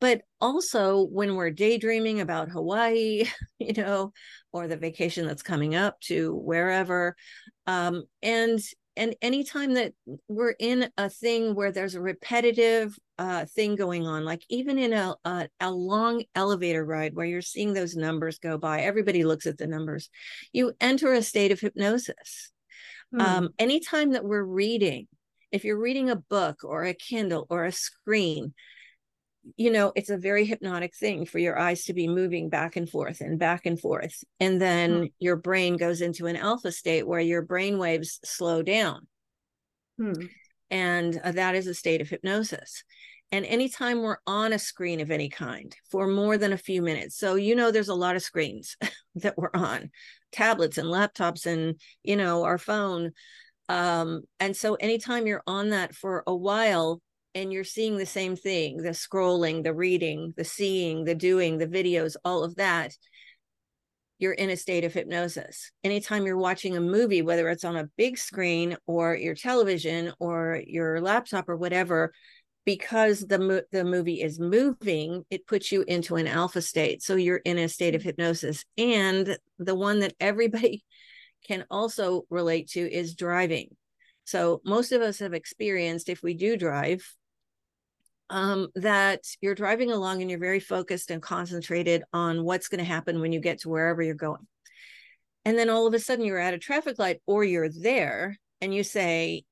but 0.00 0.22
also 0.40 1.02
when 1.06 1.34
we're 1.34 1.50
daydreaming 1.50 2.20
about 2.20 2.50
Hawaii, 2.50 3.24
you 3.58 3.72
know, 3.72 4.12
or 4.52 4.68
the 4.68 4.76
vacation 4.76 5.26
that's 5.26 5.42
coming 5.42 5.74
up 5.74 6.00
to 6.02 6.34
wherever. 6.34 7.16
Um, 7.66 8.04
and 8.22 8.60
and 8.98 9.14
anytime 9.20 9.74
that 9.74 9.92
we're 10.26 10.54
in 10.58 10.88
a 10.96 11.10
thing 11.10 11.54
where 11.54 11.70
there's 11.70 11.94
a 11.94 12.00
repetitive 12.00 12.96
uh, 13.18 13.44
thing 13.44 13.76
going 13.76 14.06
on, 14.06 14.24
like 14.24 14.42
even 14.48 14.78
in 14.78 14.94
a, 14.94 15.14
a, 15.24 15.48
a 15.60 15.70
long 15.70 16.24
elevator 16.34 16.82
ride 16.82 17.14
where 17.14 17.26
you're 17.26 17.42
seeing 17.42 17.74
those 17.74 17.94
numbers 17.94 18.38
go 18.38 18.56
by, 18.56 18.80
everybody 18.80 19.22
looks 19.22 19.46
at 19.46 19.58
the 19.58 19.66
numbers. 19.66 20.08
You 20.52 20.72
enter 20.80 21.12
a 21.12 21.22
state 21.22 21.52
of 21.52 21.60
hypnosis. 21.60 22.52
Hmm. 23.12 23.20
Um, 23.20 23.48
anytime 23.58 24.12
that 24.12 24.24
we're 24.24 24.42
reading, 24.42 25.08
if 25.52 25.64
you're 25.64 25.80
reading 25.80 26.08
a 26.08 26.16
book 26.16 26.64
or 26.64 26.84
a 26.84 26.94
Kindle 26.94 27.46
or 27.50 27.66
a 27.66 27.72
screen, 27.72 28.54
you 29.56 29.70
know, 29.70 29.92
it's 29.94 30.10
a 30.10 30.16
very 30.16 30.44
hypnotic 30.44 30.94
thing 30.94 31.24
for 31.24 31.38
your 31.38 31.58
eyes 31.58 31.84
to 31.84 31.94
be 31.94 32.08
moving 32.08 32.48
back 32.48 32.76
and 32.76 32.88
forth 32.88 33.20
and 33.20 33.38
back 33.38 33.66
and 33.66 33.78
forth. 33.78 34.24
And 34.40 34.60
then 34.60 34.98
hmm. 34.98 35.04
your 35.18 35.36
brain 35.36 35.76
goes 35.76 36.00
into 36.00 36.26
an 36.26 36.36
alpha 36.36 36.72
state 36.72 37.06
where 37.06 37.20
your 37.20 37.42
brain 37.42 37.78
waves 37.78 38.20
slow 38.24 38.62
down. 38.62 39.06
Hmm. 39.98 40.26
And 40.70 41.20
uh, 41.22 41.32
that 41.32 41.54
is 41.54 41.66
a 41.66 41.74
state 41.74 42.00
of 42.00 42.08
hypnosis. 42.08 42.82
And 43.32 43.44
anytime 43.44 44.02
we're 44.02 44.18
on 44.26 44.52
a 44.52 44.58
screen 44.58 45.00
of 45.00 45.10
any 45.10 45.28
kind 45.28 45.74
for 45.90 46.06
more 46.06 46.38
than 46.38 46.52
a 46.52 46.58
few 46.58 46.80
minutes, 46.80 47.16
so 47.16 47.34
you 47.34 47.56
know, 47.56 47.70
there's 47.70 47.88
a 47.88 47.94
lot 47.94 48.16
of 48.16 48.22
screens 48.22 48.76
that 49.16 49.36
we're 49.36 49.50
on 49.54 49.90
tablets 50.32 50.78
and 50.78 50.88
laptops 50.88 51.46
and, 51.46 51.80
you 52.02 52.16
know, 52.16 52.44
our 52.44 52.58
phone. 52.58 53.12
Um, 53.68 54.22
and 54.38 54.56
so 54.56 54.74
anytime 54.74 55.26
you're 55.26 55.42
on 55.46 55.70
that 55.70 55.94
for 55.94 56.22
a 56.26 56.34
while, 56.34 57.00
and 57.36 57.52
you're 57.52 57.64
seeing 57.64 57.98
the 57.98 58.06
same 58.06 58.34
thing 58.34 58.78
the 58.78 58.90
scrolling 58.90 59.62
the 59.62 59.74
reading 59.74 60.32
the 60.36 60.44
seeing 60.44 61.04
the 61.04 61.14
doing 61.14 61.58
the 61.58 61.68
videos 61.68 62.16
all 62.24 62.42
of 62.42 62.56
that 62.56 62.92
you're 64.18 64.32
in 64.32 64.48
a 64.48 64.56
state 64.56 64.84
of 64.84 64.94
hypnosis. 64.94 65.70
Anytime 65.84 66.24
you're 66.24 66.38
watching 66.38 66.76
a 66.76 66.80
movie 66.80 67.22
whether 67.22 67.48
it's 67.48 67.64
on 67.64 67.76
a 67.76 67.88
big 67.96 68.16
screen 68.18 68.76
or 68.86 69.14
your 69.14 69.34
television 69.34 70.12
or 70.18 70.62
your 70.66 71.00
laptop 71.00 71.48
or 71.48 71.56
whatever 71.56 72.12
because 72.64 73.20
the 73.20 73.64
the 73.72 73.84
movie 73.84 74.22
is 74.22 74.40
moving 74.40 75.24
it 75.30 75.46
puts 75.46 75.70
you 75.70 75.84
into 75.86 76.16
an 76.16 76.26
alpha 76.26 76.62
state. 76.62 77.02
So 77.02 77.16
you're 77.16 77.36
in 77.36 77.58
a 77.58 77.68
state 77.68 77.94
of 77.94 78.00
mm-hmm. 78.00 78.08
hypnosis. 78.08 78.64
And 78.78 79.36
the 79.58 79.74
one 79.74 80.00
that 80.00 80.14
everybody 80.18 80.84
can 81.46 81.64
also 81.70 82.22
relate 82.30 82.70
to 82.70 82.80
is 82.80 83.14
driving. 83.14 83.76
So 84.24 84.60
most 84.64 84.90
of 84.90 85.02
us 85.02 85.20
have 85.20 85.34
experienced 85.34 86.08
if 86.08 86.22
we 86.22 86.34
do 86.34 86.56
drive 86.56 87.06
um, 88.30 88.68
that 88.74 89.24
you're 89.40 89.54
driving 89.54 89.90
along 89.90 90.20
and 90.20 90.30
you're 90.30 90.40
very 90.40 90.60
focused 90.60 91.10
and 91.10 91.22
concentrated 91.22 92.02
on 92.12 92.44
what's 92.44 92.68
going 92.68 92.78
to 92.78 92.84
happen 92.84 93.20
when 93.20 93.32
you 93.32 93.40
get 93.40 93.60
to 93.60 93.68
wherever 93.68 94.02
you're 94.02 94.14
going. 94.14 94.46
And 95.44 95.56
then 95.56 95.70
all 95.70 95.86
of 95.86 95.94
a 95.94 95.98
sudden 95.98 96.24
you're 96.24 96.38
at 96.38 96.54
a 96.54 96.58
traffic 96.58 96.98
light 96.98 97.20
or 97.26 97.44
you're 97.44 97.68
there 97.68 98.36
and 98.60 98.74
you 98.74 98.82
say, 98.82 99.44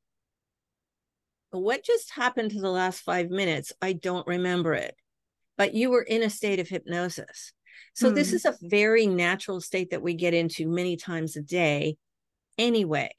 What 1.51 1.85
just 1.85 2.13
happened 2.13 2.51
to 2.51 2.61
the 2.61 2.71
last 2.71 3.01
five 3.01 3.31
minutes? 3.31 3.73
I 3.81 3.93
don't 3.93 4.27
remember 4.27 4.75
it. 4.75 4.97
But 5.57 5.75
you 5.75 5.91
were 5.91 6.03
in 6.03 6.25
a 6.25 6.31
state 6.31 6.59
of 6.59 6.69
hypnosis. 6.69 7.53
So 7.95 8.09
hmm. 8.09 8.15
this 8.17 8.33
is 8.33 8.45
a 8.45 8.57
very 8.61 9.07
natural 9.07 9.61
state 9.61 9.91
that 9.91 10.03
we 10.03 10.15
get 10.15 10.35
into 10.35 10.67
many 10.67 10.97
times 10.97 11.37
a 11.37 11.43
day 11.43 11.97
anyway. 12.59 13.13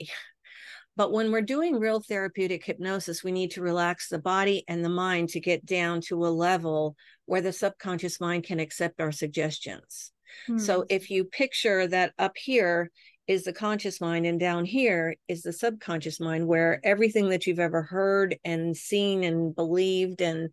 But 0.97 1.11
when 1.11 1.31
we're 1.31 1.41
doing 1.41 1.79
real 1.79 1.99
therapeutic 1.99 2.63
hypnosis, 2.63 3.23
we 3.23 3.31
need 3.31 3.51
to 3.51 3.61
relax 3.61 4.07
the 4.07 4.19
body 4.19 4.63
and 4.67 4.83
the 4.83 4.89
mind 4.89 5.29
to 5.29 5.39
get 5.39 5.65
down 5.65 6.01
to 6.01 6.25
a 6.25 6.27
level 6.27 6.95
where 7.25 7.41
the 7.41 7.51
subconscious 7.51 8.21
mind 8.21 8.43
can 8.43 8.59
accept 8.59 9.01
our 9.01 9.11
suggestions. 9.11 10.11
Hmm. 10.47 10.57
So 10.57 10.85
if 10.89 11.09
you 11.09 11.25
picture 11.25 11.87
that 11.87 12.13
up 12.17 12.33
here 12.37 12.91
is 13.27 13.43
the 13.43 13.53
conscious 13.53 13.99
mind 13.99 14.25
and 14.25 14.39
down 14.39 14.65
here 14.65 15.15
is 15.27 15.41
the 15.41 15.53
subconscious 15.53 16.19
mind 16.19 16.47
where 16.47 16.79
everything 16.83 17.29
that 17.29 17.47
you've 17.47 17.59
ever 17.59 17.81
heard 17.81 18.37
and 18.45 18.77
seen 18.77 19.23
and 19.23 19.55
believed 19.55 20.21
and 20.21 20.49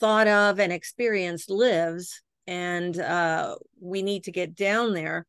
thought 0.00 0.28
of 0.28 0.60
and 0.60 0.72
experienced 0.72 1.50
lives 1.50 2.20
and 2.46 2.98
uh, 3.00 3.56
we 3.80 4.02
need 4.02 4.24
to 4.24 4.32
get 4.32 4.54
down 4.54 4.92
there 4.92 5.26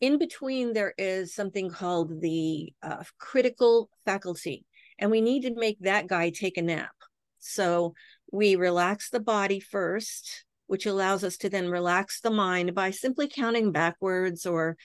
in 0.00 0.18
between 0.18 0.72
there 0.72 0.94
is 0.98 1.34
something 1.34 1.70
called 1.70 2.20
the 2.20 2.72
uh, 2.82 3.02
critical 3.18 3.88
faculty 4.04 4.64
and 4.98 5.10
we 5.10 5.20
need 5.20 5.42
to 5.42 5.54
make 5.54 5.78
that 5.80 6.06
guy 6.06 6.30
take 6.30 6.56
a 6.56 6.62
nap. 6.62 6.90
So 7.38 7.94
we 8.32 8.56
relax 8.56 9.10
the 9.10 9.20
body 9.20 9.60
first 9.60 10.44
which 10.66 10.86
allows 10.86 11.22
us 11.22 11.36
to 11.36 11.48
then 11.48 11.68
relax 11.68 12.20
the 12.20 12.30
mind 12.30 12.74
by 12.74 12.90
simply 12.90 13.28
counting 13.28 13.70
backwards 13.70 14.46
or 14.46 14.76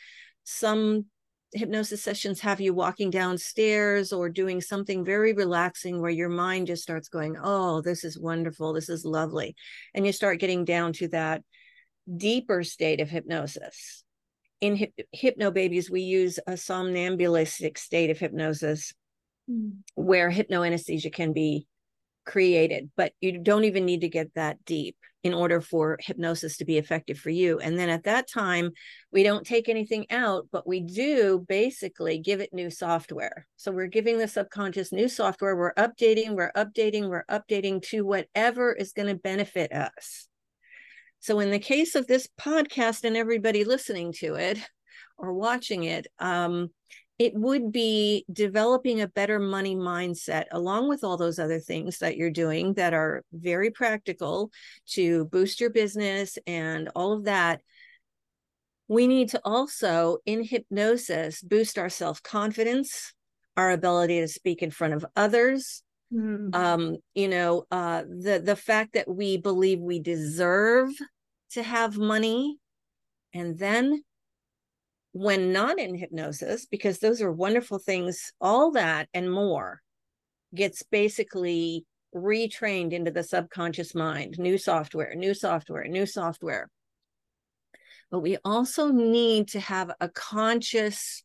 some 0.44 1.06
hypnosis 1.54 2.04
sessions 2.04 2.40
have 2.40 2.62
you 2.62 2.72
walking 2.74 3.10
downstairs 3.10 4.14
or 4.14 4.30
doing 4.30 4.62
something 4.62 5.04
very 5.04 5.34
relaxing 5.34 6.00
where 6.00 6.12
your 6.12 6.30
mind 6.30 6.68
just 6.68 6.84
starts 6.84 7.10
going 7.10 7.36
oh 7.44 7.82
this 7.82 8.04
is 8.04 8.18
wonderful. 8.18 8.74
This 8.74 8.90
is 8.90 9.04
lovely. 9.04 9.56
And 9.94 10.06
you 10.06 10.14
start 10.14 10.40
getting 10.40 10.66
down 10.66 10.94
to 10.94 11.08
that 11.10 11.44
deeper 12.16 12.64
state 12.64 13.02
of 13.02 13.10
hypnosis 13.10 14.04
in 14.62 14.76
hip, 14.76 14.94
hypnobabies, 15.16 15.90
we 15.90 16.02
use 16.02 16.40
a 16.48 16.54
somnambulistic 16.54 17.78
state 17.78 18.10
of 18.10 18.20
hypnosis 18.20 18.94
mm. 19.50 19.74
where 19.96 20.32
hypnoanesthesia 20.32 21.12
can 21.12 21.34
be 21.34 21.68
created, 22.26 22.92
but 22.96 23.14
you 23.20 23.40
don't 23.40 23.64
even 23.64 23.86
need 23.86 24.02
to 24.02 24.10
get 24.10 24.34
that 24.36 24.64
deep 24.66 24.96
in 25.24 25.34
order 25.34 25.62
for 25.62 25.98
hypnosis 26.00 26.58
to 26.58 26.66
be 26.66 26.78
effective 26.78 27.18
for 27.18 27.30
you. 27.30 27.60
And 27.60 27.78
then 27.78 27.90
at 27.90 28.06
that 28.06 28.28
time, 28.28 28.72
we 29.12 29.22
don't 29.22 29.46
take 29.46 29.70
anything 29.70 30.08
out, 30.10 30.48
but 30.52 30.68
we 30.68 30.80
do 30.80 31.46
basically 31.48 32.18
give 32.20 32.42
it 32.42 32.54
new 32.54 32.72
software. 32.72 33.46
So 33.56 33.72
we're 33.72 33.88
giving 33.88 34.18
the 34.18 34.28
subconscious 34.28 34.92
new 34.92 35.08
software. 35.08 35.56
We're 35.56 35.76
updating, 35.76 36.32
we're 36.32 36.52
updating, 36.54 37.08
we're 37.08 37.26
updating 37.30 37.82
to 37.90 38.04
whatever 38.04 38.74
is 38.74 38.94
going 38.94 39.10
to 39.10 39.16
benefit 39.16 39.72
us. 39.72 40.28
So, 41.22 41.40
in 41.40 41.52
the 41.52 41.60
case 41.60 41.94
of 41.94 42.08
this 42.08 42.28
podcast 42.40 43.04
and 43.04 43.16
everybody 43.16 43.64
listening 43.64 44.12
to 44.20 44.36
it 44.36 44.58
or 45.20 45.34
watching 45.34 45.84
it, 45.84 46.08
um, 46.18 46.72
it 47.20 47.36
would 47.36 47.72
be 47.72 48.26
developing 48.34 49.02
a 49.02 49.08
better 49.08 49.38
money 49.38 49.76
mindset 49.76 50.46
along 50.52 50.90
with 50.90 51.04
all 51.04 51.18
those 51.18 51.38
other 51.38 51.60
things 51.60 52.00
that 52.00 52.18
you're 52.18 52.32
doing 52.32 52.74
that 52.74 52.96
are 52.96 53.24
very 53.32 53.70
practical 53.70 54.50
to 54.88 55.26
boost 55.26 55.62
your 55.62 55.70
business 55.70 56.40
and 56.48 56.90
all 56.96 57.14
of 57.14 57.26
that. 57.26 57.62
We 58.88 59.06
need 59.06 59.30
to 59.30 59.42
also, 59.46 60.18
in 60.26 60.44
hypnosis, 60.44 61.44
boost 61.44 61.78
our 61.78 61.90
self 61.90 62.24
confidence, 62.24 63.14
our 63.56 63.70
ability 63.70 64.22
to 64.22 64.28
speak 64.28 64.64
in 64.64 64.72
front 64.72 64.96
of 64.96 65.06
others, 65.16 65.84
Mm. 66.14 66.54
Um, 66.54 66.98
you 67.14 67.28
know, 67.28 67.66
uh, 67.72 68.04
the 68.04 68.42
the 68.44 68.56
fact 68.56 68.94
that 68.94 69.08
we 69.08 69.38
believe 69.38 69.80
we 69.80 70.00
deserve 70.00 70.90
to 71.52 71.64
have 71.64 71.98
money, 71.98 72.58
and 73.34 73.58
then 73.58 74.04
when 75.14 75.52
not 75.52 75.80
in 75.80 75.96
hypnosis, 75.96 76.66
because 76.66 77.00
those 77.00 77.22
are 77.22 77.32
wonderful 77.32 77.80
things, 77.80 78.32
all 78.40 78.72
that 78.72 79.10
and 79.14 79.32
more 79.32 79.82
gets 80.54 80.84
basically 80.84 81.86
retrained 82.16 82.92
into 82.92 83.12
the 83.12 83.24
subconscious 83.24 83.96
mind, 83.96 84.38
new 84.38 84.58
software, 84.58 85.14
new 85.16 85.34
software, 85.34 85.88
new 85.88 86.06
software. 86.06 86.70
But 88.10 88.20
we 88.20 88.38
also 88.44 88.90
need 88.90 89.50
to 89.50 89.60
have 89.62 89.92
a 90.02 90.10
conscious 90.10 91.24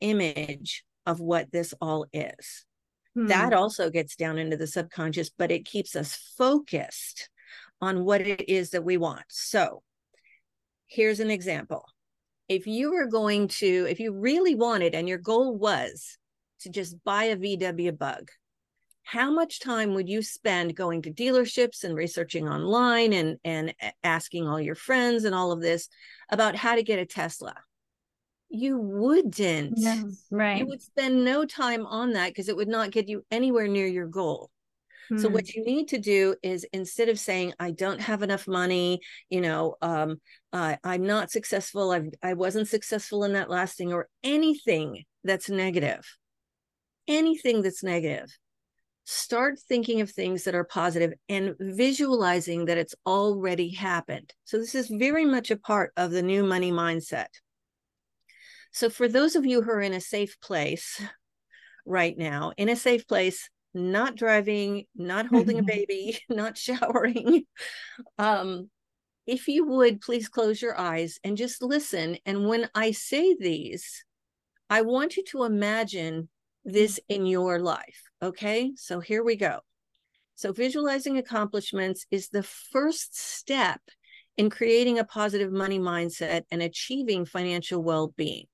image 0.00 0.84
of 1.06 1.18
what 1.20 1.50
this 1.50 1.74
all 1.80 2.06
is. 2.12 2.64
Hmm. 3.20 3.26
That 3.26 3.52
also 3.52 3.90
gets 3.90 4.16
down 4.16 4.38
into 4.38 4.56
the 4.56 4.66
subconscious, 4.66 5.28
but 5.28 5.50
it 5.50 5.66
keeps 5.66 5.94
us 5.94 6.16
focused 6.38 7.28
on 7.80 8.04
what 8.04 8.22
it 8.22 8.48
is 8.48 8.70
that 8.70 8.84
we 8.84 8.96
want. 8.96 9.24
So 9.28 9.82
here's 10.86 11.20
an 11.20 11.30
example. 11.30 11.84
If 12.48 12.66
you 12.66 12.92
were 12.92 13.06
going 13.06 13.48
to, 13.48 13.86
if 13.90 14.00
you 14.00 14.14
really 14.14 14.54
wanted 14.54 14.94
and 14.94 15.06
your 15.06 15.18
goal 15.18 15.54
was 15.54 16.16
to 16.60 16.70
just 16.70 17.02
buy 17.04 17.24
a 17.24 17.36
VW 17.36 17.96
bug, 17.96 18.30
how 19.02 19.30
much 19.30 19.60
time 19.60 19.92
would 19.92 20.08
you 20.08 20.22
spend 20.22 20.74
going 20.74 21.02
to 21.02 21.12
dealerships 21.12 21.84
and 21.84 21.94
researching 21.94 22.48
online 22.48 23.12
and 23.12 23.38
and 23.44 23.74
asking 24.02 24.46
all 24.46 24.60
your 24.60 24.74
friends 24.74 25.24
and 25.24 25.34
all 25.34 25.52
of 25.52 25.60
this 25.60 25.88
about 26.30 26.54
how 26.54 26.74
to 26.74 26.82
get 26.82 26.98
a 26.98 27.06
tesla 27.06 27.54
you 28.50 28.78
wouldn't 28.78 29.74
yeah, 29.76 30.02
right 30.30 30.58
you 30.58 30.66
would 30.66 30.82
spend 30.82 31.24
no 31.24 31.44
time 31.44 31.86
on 31.86 32.12
that 32.12 32.28
because 32.28 32.48
it 32.48 32.56
would 32.56 32.68
not 32.68 32.90
get 32.90 33.08
you 33.08 33.24
anywhere 33.30 33.68
near 33.68 33.86
your 33.86 34.06
goal 34.06 34.50
so 35.18 35.28
what 35.28 35.48
hmm. 35.48 35.58
you 35.58 35.64
need 35.64 35.88
to 35.88 35.98
do 35.98 36.36
is 36.42 36.64
instead 36.72 37.08
of 37.08 37.18
saying 37.18 37.54
I 37.58 37.72
don't 37.72 38.00
have 38.00 38.22
enough 38.22 38.46
money, 38.46 39.00
you 39.28 39.40
know, 39.40 39.76
um, 39.82 40.20
uh, 40.52 40.76
I'm 40.84 41.04
not 41.04 41.30
successful, 41.30 41.90
I 41.90 42.02
I 42.22 42.34
wasn't 42.34 42.68
successful 42.68 43.24
in 43.24 43.32
that 43.32 43.50
last 43.50 43.76
thing, 43.76 43.92
or 43.92 44.08
anything 44.22 45.04
that's 45.24 45.50
negative, 45.50 46.06
anything 47.08 47.62
that's 47.62 47.82
negative, 47.82 48.30
start 49.04 49.58
thinking 49.58 50.00
of 50.00 50.10
things 50.10 50.44
that 50.44 50.54
are 50.54 50.64
positive 50.64 51.12
and 51.28 51.56
visualizing 51.58 52.66
that 52.66 52.78
it's 52.78 52.94
already 53.04 53.74
happened. 53.74 54.32
So 54.44 54.58
this 54.58 54.76
is 54.76 54.88
very 54.88 55.24
much 55.24 55.50
a 55.50 55.58
part 55.58 55.92
of 55.96 56.12
the 56.12 56.22
new 56.22 56.44
money 56.44 56.70
mindset. 56.70 57.28
So 58.72 58.90
for 58.90 59.08
those 59.08 59.36
of 59.36 59.46
you 59.46 59.62
who 59.62 59.70
are 59.70 59.80
in 59.80 59.92
a 59.92 60.00
safe 60.00 60.40
place 60.40 61.02
right 61.84 62.16
now, 62.16 62.52
in 62.56 62.68
a 62.68 62.76
safe 62.76 63.06
place 63.06 63.48
not 63.74 64.16
driving, 64.16 64.84
not 64.94 65.26
holding 65.26 65.58
a 65.58 65.62
baby, 65.76 66.18
not 66.28 66.56
showering. 66.56 67.44
Um, 68.18 68.70
if 69.26 69.46
you 69.46 69.66
would 69.66 70.00
please 70.00 70.28
close 70.28 70.62
your 70.62 70.78
eyes 70.78 71.18
and 71.22 71.36
just 71.36 71.62
listen. 71.62 72.16
And 72.24 72.48
when 72.48 72.68
I 72.74 72.92
say 72.92 73.36
these, 73.38 74.04
I 74.70 74.82
want 74.82 75.16
you 75.16 75.24
to 75.30 75.44
imagine 75.44 76.28
this 76.64 76.98
in 77.08 77.26
your 77.26 77.60
life. 77.60 78.02
Okay, 78.22 78.72
so 78.76 79.00
here 79.00 79.22
we 79.22 79.36
go. 79.36 79.60
So, 80.34 80.52
visualizing 80.52 81.18
accomplishments 81.18 82.06
is 82.10 82.28
the 82.28 82.42
first 82.42 83.18
step 83.18 83.80
in 84.36 84.48
creating 84.48 84.98
a 84.98 85.04
positive 85.04 85.52
money 85.52 85.78
mindset 85.78 86.42
and 86.50 86.62
achieving 86.62 87.26
financial 87.26 87.82
well 87.82 88.14
being. 88.16 88.46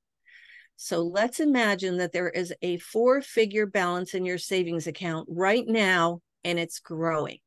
So 0.76 1.02
let's 1.02 1.40
imagine 1.40 1.96
that 1.98 2.12
there 2.12 2.28
is 2.28 2.52
a 2.60 2.76
four 2.76 3.22
figure 3.22 3.66
balance 3.66 4.14
in 4.14 4.24
your 4.24 4.38
savings 4.38 4.86
account 4.86 5.26
right 5.30 5.66
now 5.66 6.20
and 6.44 6.58
it's 6.58 6.80
growing. 6.80 7.38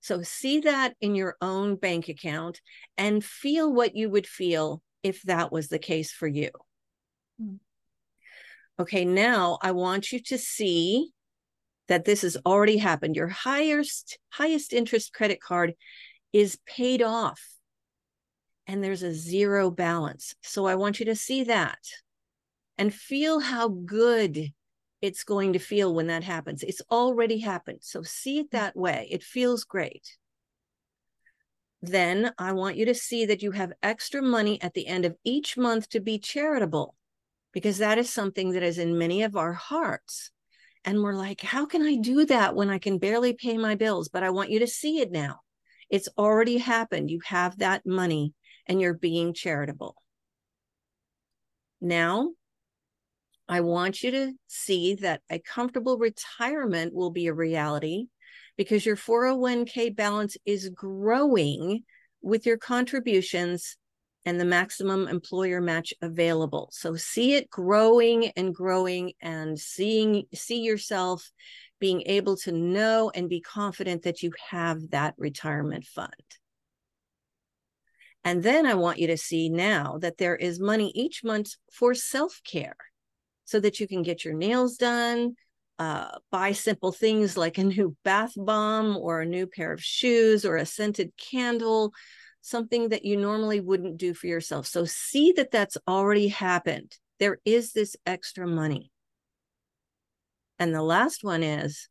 So 0.00 0.22
see 0.22 0.60
that 0.60 0.94
in 1.00 1.14
your 1.14 1.36
own 1.40 1.76
bank 1.76 2.08
account 2.08 2.60
and 2.98 3.24
feel 3.24 3.72
what 3.72 3.94
you 3.94 4.10
would 4.10 4.26
feel 4.26 4.82
if 5.04 5.22
that 5.22 5.52
was 5.52 5.68
the 5.68 5.78
case 5.78 6.10
for 6.10 6.26
you. 6.26 6.50
Hmm. 7.40 7.54
Okay, 8.80 9.04
now 9.04 9.58
I 9.62 9.70
want 9.70 10.10
you 10.10 10.20
to 10.24 10.38
see 10.38 11.10
that 11.86 12.04
this 12.04 12.22
has 12.22 12.36
already 12.44 12.78
happened. 12.78 13.14
Your 13.14 13.28
highest 13.28 14.18
highest 14.30 14.72
interest 14.72 15.12
credit 15.12 15.40
card 15.40 15.74
is 16.32 16.58
paid 16.66 17.00
off 17.00 17.40
and 18.66 18.82
there's 18.82 19.02
a 19.02 19.14
zero 19.14 19.70
balance. 19.70 20.34
So 20.42 20.66
I 20.66 20.74
want 20.74 20.98
you 20.98 21.06
to 21.06 21.16
see 21.16 21.44
that 21.44 21.78
and 22.82 22.92
feel 22.92 23.38
how 23.38 23.68
good 23.68 24.52
it's 25.00 25.22
going 25.22 25.52
to 25.52 25.60
feel 25.60 25.94
when 25.94 26.08
that 26.08 26.24
happens. 26.24 26.64
It's 26.64 26.82
already 26.90 27.38
happened. 27.38 27.78
So 27.82 28.02
see 28.02 28.40
it 28.40 28.50
that 28.50 28.74
way. 28.74 29.06
It 29.08 29.22
feels 29.22 29.62
great. 29.62 30.18
Then 31.80 32.32
I 32.40 32.50
want 32.54 32.74
you 32.74 32.86
to 32.86 32.94
see 32.96 33.24
that 33.26 33.40
you 33.40 33.52
have 33.52 33.72
extra 33.84 34.20
money 34.20 34.60
at 34.60 34.74
the 34.74 34.88
end 34.88 35.04
of 35.04 35.14
each 35.22 35.56
month 35.56 35.90
to 35.90 36.00
be 36.00 36.18
charitable, 36.18 36.96
because 37.52 37.78
that 37.78 37.98
is 37.98 38.10
something 38.10 38.50
that 38.50 38.64
is 38.64 38.78
in 38.78 38.98
many 38.98 39.22
of 39.22 39.36
our 39.36 39.52
hearts. 39.52 40.32
And 40.84 41.04
we're 41.04 41.14
like, 41.14 41.40
how 41.40 41.66
can 41.66 41.82
I 41.82 41.94
do 41.94 42.26
that 42.26 42.56
when 42.56 42.68
I 42.68 42.80
can 42.80 42.98
barely 42.98 43.32
pay 43.32 43.58
my 43.58 43.76
bills? 43.76 44.08
But 44.08 44.24
I 44.24 44.30
want 44.30 44.50
you 44.50 44.58
to 44.58 44.66
see 44.66 44.98
it 44.98 45.12
now. 45.12 45.42
It's 45.88 46.08
already 46.18 46.58
happened. 46.58 47.12
You 47.12 47.20
have 47.26 47.58
that 47.58 47.86
money 47.86 48.34
and 48.66 48.80
you're 48.80 48.92
being 48.92 49.34
charitable. 49.34 49.94
Now 51.80 52.32
I 53.48 53.60
want 53.60 54.02
you 54.02 54.10
to 54.12 54.32
see 54.46 54.94
that 54.96 55.22
a 55.30 55.38
comfortable 55.38 55.98
retirement 55.98 56.94
will 56.94 57.10
be 57.10 57.26
a 57.26 57.34
reality 57.34 58.06
because 58.56 58.86
your 58.86 58.96
401k 58.96 59.94
balance 59.94 60.36
is 60.46 60.68
growing 60.68 61.82
with 62.22 62.46
your 62.46 62.56
contributions 62.56 63.76
and 64.24 64.38
the 64.38 64.44
maximum 64.44 65.08
employer 65.08 65.60
match 65.60 65.92
available. 66.00 66.68
So 66.72 66.94
see 66.94 67.34
it 67.34 67.50
growing 67.50 68.28
and 68.36 68.54
growing 68.54 69.12
and 69.20 69.58
seeing 69.58 70.24
see 70.32 70.60
yourself 70.60 71.30
being 71.80 72.02
able 72.06 72.36
to 72.36 72.52
know 72.52 73.10
and 73.12 73.28
be 73.28 73.40
confident 73.40 74.04
that 74.04 74.22
you 74.22 74.30
have 74.50 74.90
that 74.90 75.14
retirement 75.18 75.84
fund. 75.84 76.12
And 78.24 78.44
then 78.44 78.66
I 78.66 78.74
want 78.74 79.00
you 79.00 79.08
to 79.08 79.16
see 79.16 79.48
now 79.48 79.98
that 80.00 80.18
there 80.18 80.36
is 80.36 80.60
money 80.60 80.92
each 80.94 81.24
month 81.24 81.56
for 81.72 81.92
self-care 81.92 82.76
so 83.52 83.60
that 83.60 83.78
you 83.78 83.86
can 83.86 84.02
get 84.02 84.24
your 84.24 84.32
nails 84.32 84.78
done, 84.78 85.34
uh, 85.78 86.08
buy 86.30 86.52
simple 86.52 86.90
things 86.90 87.36
like 87.36 87.58
a 87.58 87.64
new 87.64 87.94
bath 88.02 88.32
bomb 88.34 88.96
or 88.96 89.20
a 89.20 89.26
new 89.26 89.46
pair 89.46 89.74
of 89.74 89.84
shoes 89.84 90.46
or 90.46 90.56
a 90.56 90.64
scented 90.64 91.12
candle, 91.18 91.92
something 92.40 92.88
that 92.88 93.04
you 93.04 93.18
normally 93.18 93.60
wouldn't 93.60 93.98
do 93.98 94.14
for 94.14 94.26
yourself. 94.26 94.66
So 94.66 94.86
see 94.86 95.32
that 95.32 95.50
that's 95.50 95.76
already 95.86 96.28
happened. 96.28 96.96
There 97.18 97.40
is 97.44 97.72
this 97.72 97.94
extra 98.06 98.46
money. 98.46 98.90
And 100.58 100.74
the 100.74 100.82
last 100.82 101.22
one 101.22 101.42
is 101.42 101.90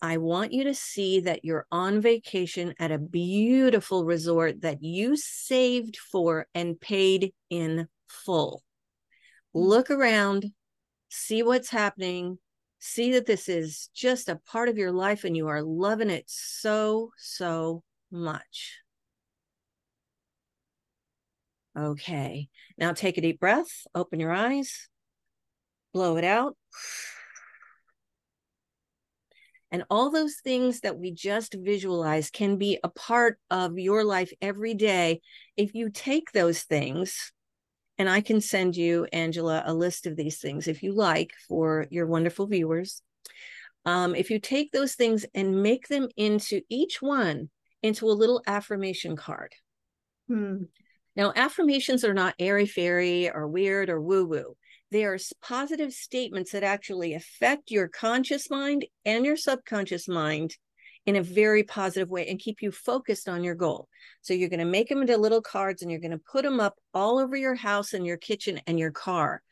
I 0.00 0.16
want 0.16 0.54
you 0.54 0.64
to 0.64 0.74
see 0.74 1.20
that 1.20 1.44
you're 1.44 1.66
on 1.70 2.00
vacation 2.00 2.72
at 2.78 2.90
a 2.90 2.98
beautiful 2.98 4.06
resort 4.06 4.62
that 4.62 4.82
you 4.82 5.14
saved 5.18 5.98
for 5.98 6.46
and 6.54 6.80
paid 6.80 7.34
in 7.50 7.86
full. 8.08 8.62
Look 9.52 9.90
around, 9.90 10.46
see 11.10 11.42
what's 11.42 11.68
happening, 11.68 12.38
see 12.78 13.12
that 13.12 13.26
this 13.26 13.48
is 13.48 13.90
just 13.94 14.28
a 14.28 14.40
part 14.46 14.68
of 14.68 14.78
your 14.78 14.92
life 14.92 15.24
and 15.24 15.36
you 15.36 15.48
are 15.48 15.62
loving 15.62 16.08
it 16.08 16.24
so, 16.26 17.10
so 17.18 17.82
much. 18.10 18.78
Okay, 21.78 22.48
now 22.78 22.92
take 22.92 23.18
a 23.18 23.20
deep 23.20 23.38
breath, 23.38 23.86
open 23.94 24.18
your 24.18 24.32
eyes, 24.32 24.88
blow 25.92 26.16
it 26.16 26.24
out. 26.24 26.56
And 29.72 29.84
all 29.88 30.10
those 30.10 30.36
things 30.42 30.80
that 30.80 30.98
we 30.98 31.12
just 31.12 31.54
visualize 31.54 32.30
can 32.30 32.56
be 32.56 32.78
a 32.82 32.88
part 32.88 33.38
of 33.50 33.78
your 33.78 34.02
life 34.02 34.32
every 34.42 34.74
day 34.74 35.20
if 35.56 35.74
you 35.74 35.90
take 35.90 36.32
those 36.32 36.62
things 36.62 37.32
and 38.00 38.08
I 38.08 38.22
can 38.22 38.40
send 38.40 38.76
you, 38.76 39.06
Angela, 39.12 39.62
a 39.66 39.74
list 39.74 40.06
of 40.06 40.16
these 40.16 40.38
things 40.38 40.66
if 40.66 40.82
you 40.82 40.94
like 40.94 41.34
for 41.46 41.86
your 41.90 42.06
wonderful 42.06 42.46
viewers. 42.46 43.02
Um, 43.84 44.14
if 44.14 44.30
you 44.30 44.40
take 44.40 44.72
those 44.72 44.94
things 44.94 45.26
and 45.34 45.62
make 45.62 45.86
them 45.86 46.08
into 46.16 46.62
each 46.70 47.02
one 47.02 47.50
into 47.82 48.06
a 48.06 48.16
little 48.16 48.42
affirmation 48.46 49.16
card. 49.16 49.52
Hmm. 50.28 50.62
Now, 51.14 51.34
affirmations 51.36 52.02
are 52.02 52.14
not 52.14 52.34
airy 52.38 52.64
fairy 52.64 53.30
or 53.30 53.46
weird 53.46 53.90
or 53.90 54.00
woo 54.00 54.24
woo. 54.24 54.56
They 54.90 55.04
are 55.04 55.18
positive 55.42 55.92
statements 55.92 56.52
that 56.52 56.62
actually 56.62 57.12
affect 57.12 57.70
your 57.70 57.88
conscious 57.88 58.48
mind 58.48 58.86
and 59.04 59.26
your 59.26 59.36
subconscious 59.36 60.08
mind 60.08 60.56
in 61.06 61.16
a 61.16 61.22
very 61.22 61.62
positive 61.62 62.10
way 62.10 62.26
and 62.28 62.38
keep 62.38 62.60
you 62.60 62.70
focused 62.70 63.28
on 63.28 63.42
your 63.42 63.54
goal. 63.54 63.88
So 64.20 64.34
you're 64.34 64.50
going 64.50 64.60
to 64.60 64.66
make 64.66 64.88
them 64.88 65.00
into 65.00 65.16
little 65.16 65.40
cards 65.40 65.82
and 65.82 65.90
you're 65.90 66.00
going 66.00 66.10
to 66.10 66.20
put 66.30 66.44
them 66.44 66.60
up 66.60 66.76
all 66.92 67.18
over 67.18 67.36
your 67.36 67.54
house 67.54 67.94
and 67.94 68.06
your 68.06 68.18
kitchen 68.18 68.60
and 68.66 68.78
your 68.78 68.90
car. 68.90 69.42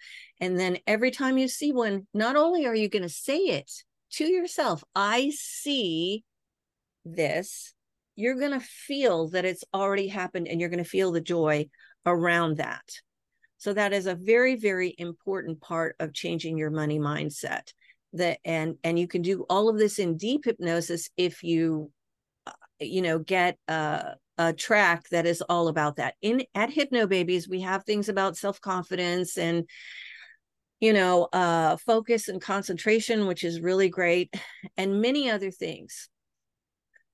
And 0.40 0.58
then 0.58 0.78
every 0.86 1.10
time 1.10 1.38
you 1.38 1.48
see 1.48 1.72
one, 1.72 2.06
not 2.12 2.36
only 2.36 2.66
are 2.66 2.74
you 2.74 2.88
going 2.88 3.02
to 3.02 3.08
say 3.08 3.38
it 3.38 3.70
to 4.12 4.24
yourself, 4.24 4.84
I 4.94 5.32
see 5.34 6.22
this, 7.04 7.72
you're 8.14 8.38
going 8.38 8.52
to 8.52 8.60
feel 8.60 9.28
that 9.30 9.44
it's 9.44 9.64
already 9.72 10.08
happened 10.08 10.48
and 10.48 10.60
you're 10.60 10.70
going 10.70 10.84
to 10.84 10.88
feel 10.88 11.12
the 11.12 11.20
joy 11.20 11.68
around 12.04 12.58
that. 12.58 12.84
So 13.56 13.72
that 13.72 13.92
is 13.92 14.06
a 14.06 14.14
very, 14.14 14.56
very 14.56 14.94
important 14.98 15.60
part 15.60 15.96
of 15.98 16.14
changing 16.14 16.58
your 16.58 16.70
money 16.70 16.98
mindset 16.98 17.72
that 18.14 18.38
and 18.44 18.76
and 18.84 18.98
you 18.98 19.06
can 19.06 19.22
do 19.22 19.44
all 19.50 19.68
of 19.68 19.78
this 19.78 19.98
in 19.98 20.16
deep 20.16 20.44
hypnosis 20.44 21.10
if 21.16 21.42
you 21.42 21.90
uh, 22.46 22.52
you 22.80 23.02
know 23.02 23.18
get 23.18 23.58
a, 23.68 24.14
a 24.38 24.52
track 24.52 25.08
that 25.10 25.26
is 25.26 25.42
all 25.42 25.68
about 25.68 25.96
that. 25.96 26.14
In 26.22 26.44
at 26.54 26.70
hypno 26.70 27.06
babies 27.06 27.48
we 27.48 27.60
have 27.60 27.84
things 27.84 28.08
about 28.08 28.36
self-confidence 28.36 29.36
and 29.36 29.68
you 30.80 30.92
know 30.92 31.24
uh 31.32 31.76
focus 31.76 32.28
and 32.28 32.40
concentration 32.40 33.26
which 33.26 33.44
is 33.44 33.60
really 33.60 33.88
great 33.88 34.34
and 34.76 35.00
many 35.00 35.30
other 35.30 35.50
things. 35.50 36.08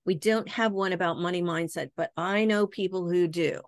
We 0.06 0.14
don't 0.14 0.48
have 0.50 0.72
one 0.72 0.92
about 0.92 1.18
money 1.18 1.42
mindset 1.42 1.88
but 1.96 2.10
i 2.16 2.44
know 2.44 2.66
people 2.66 3.08
who 3.08 3.26
do 3.26 3.62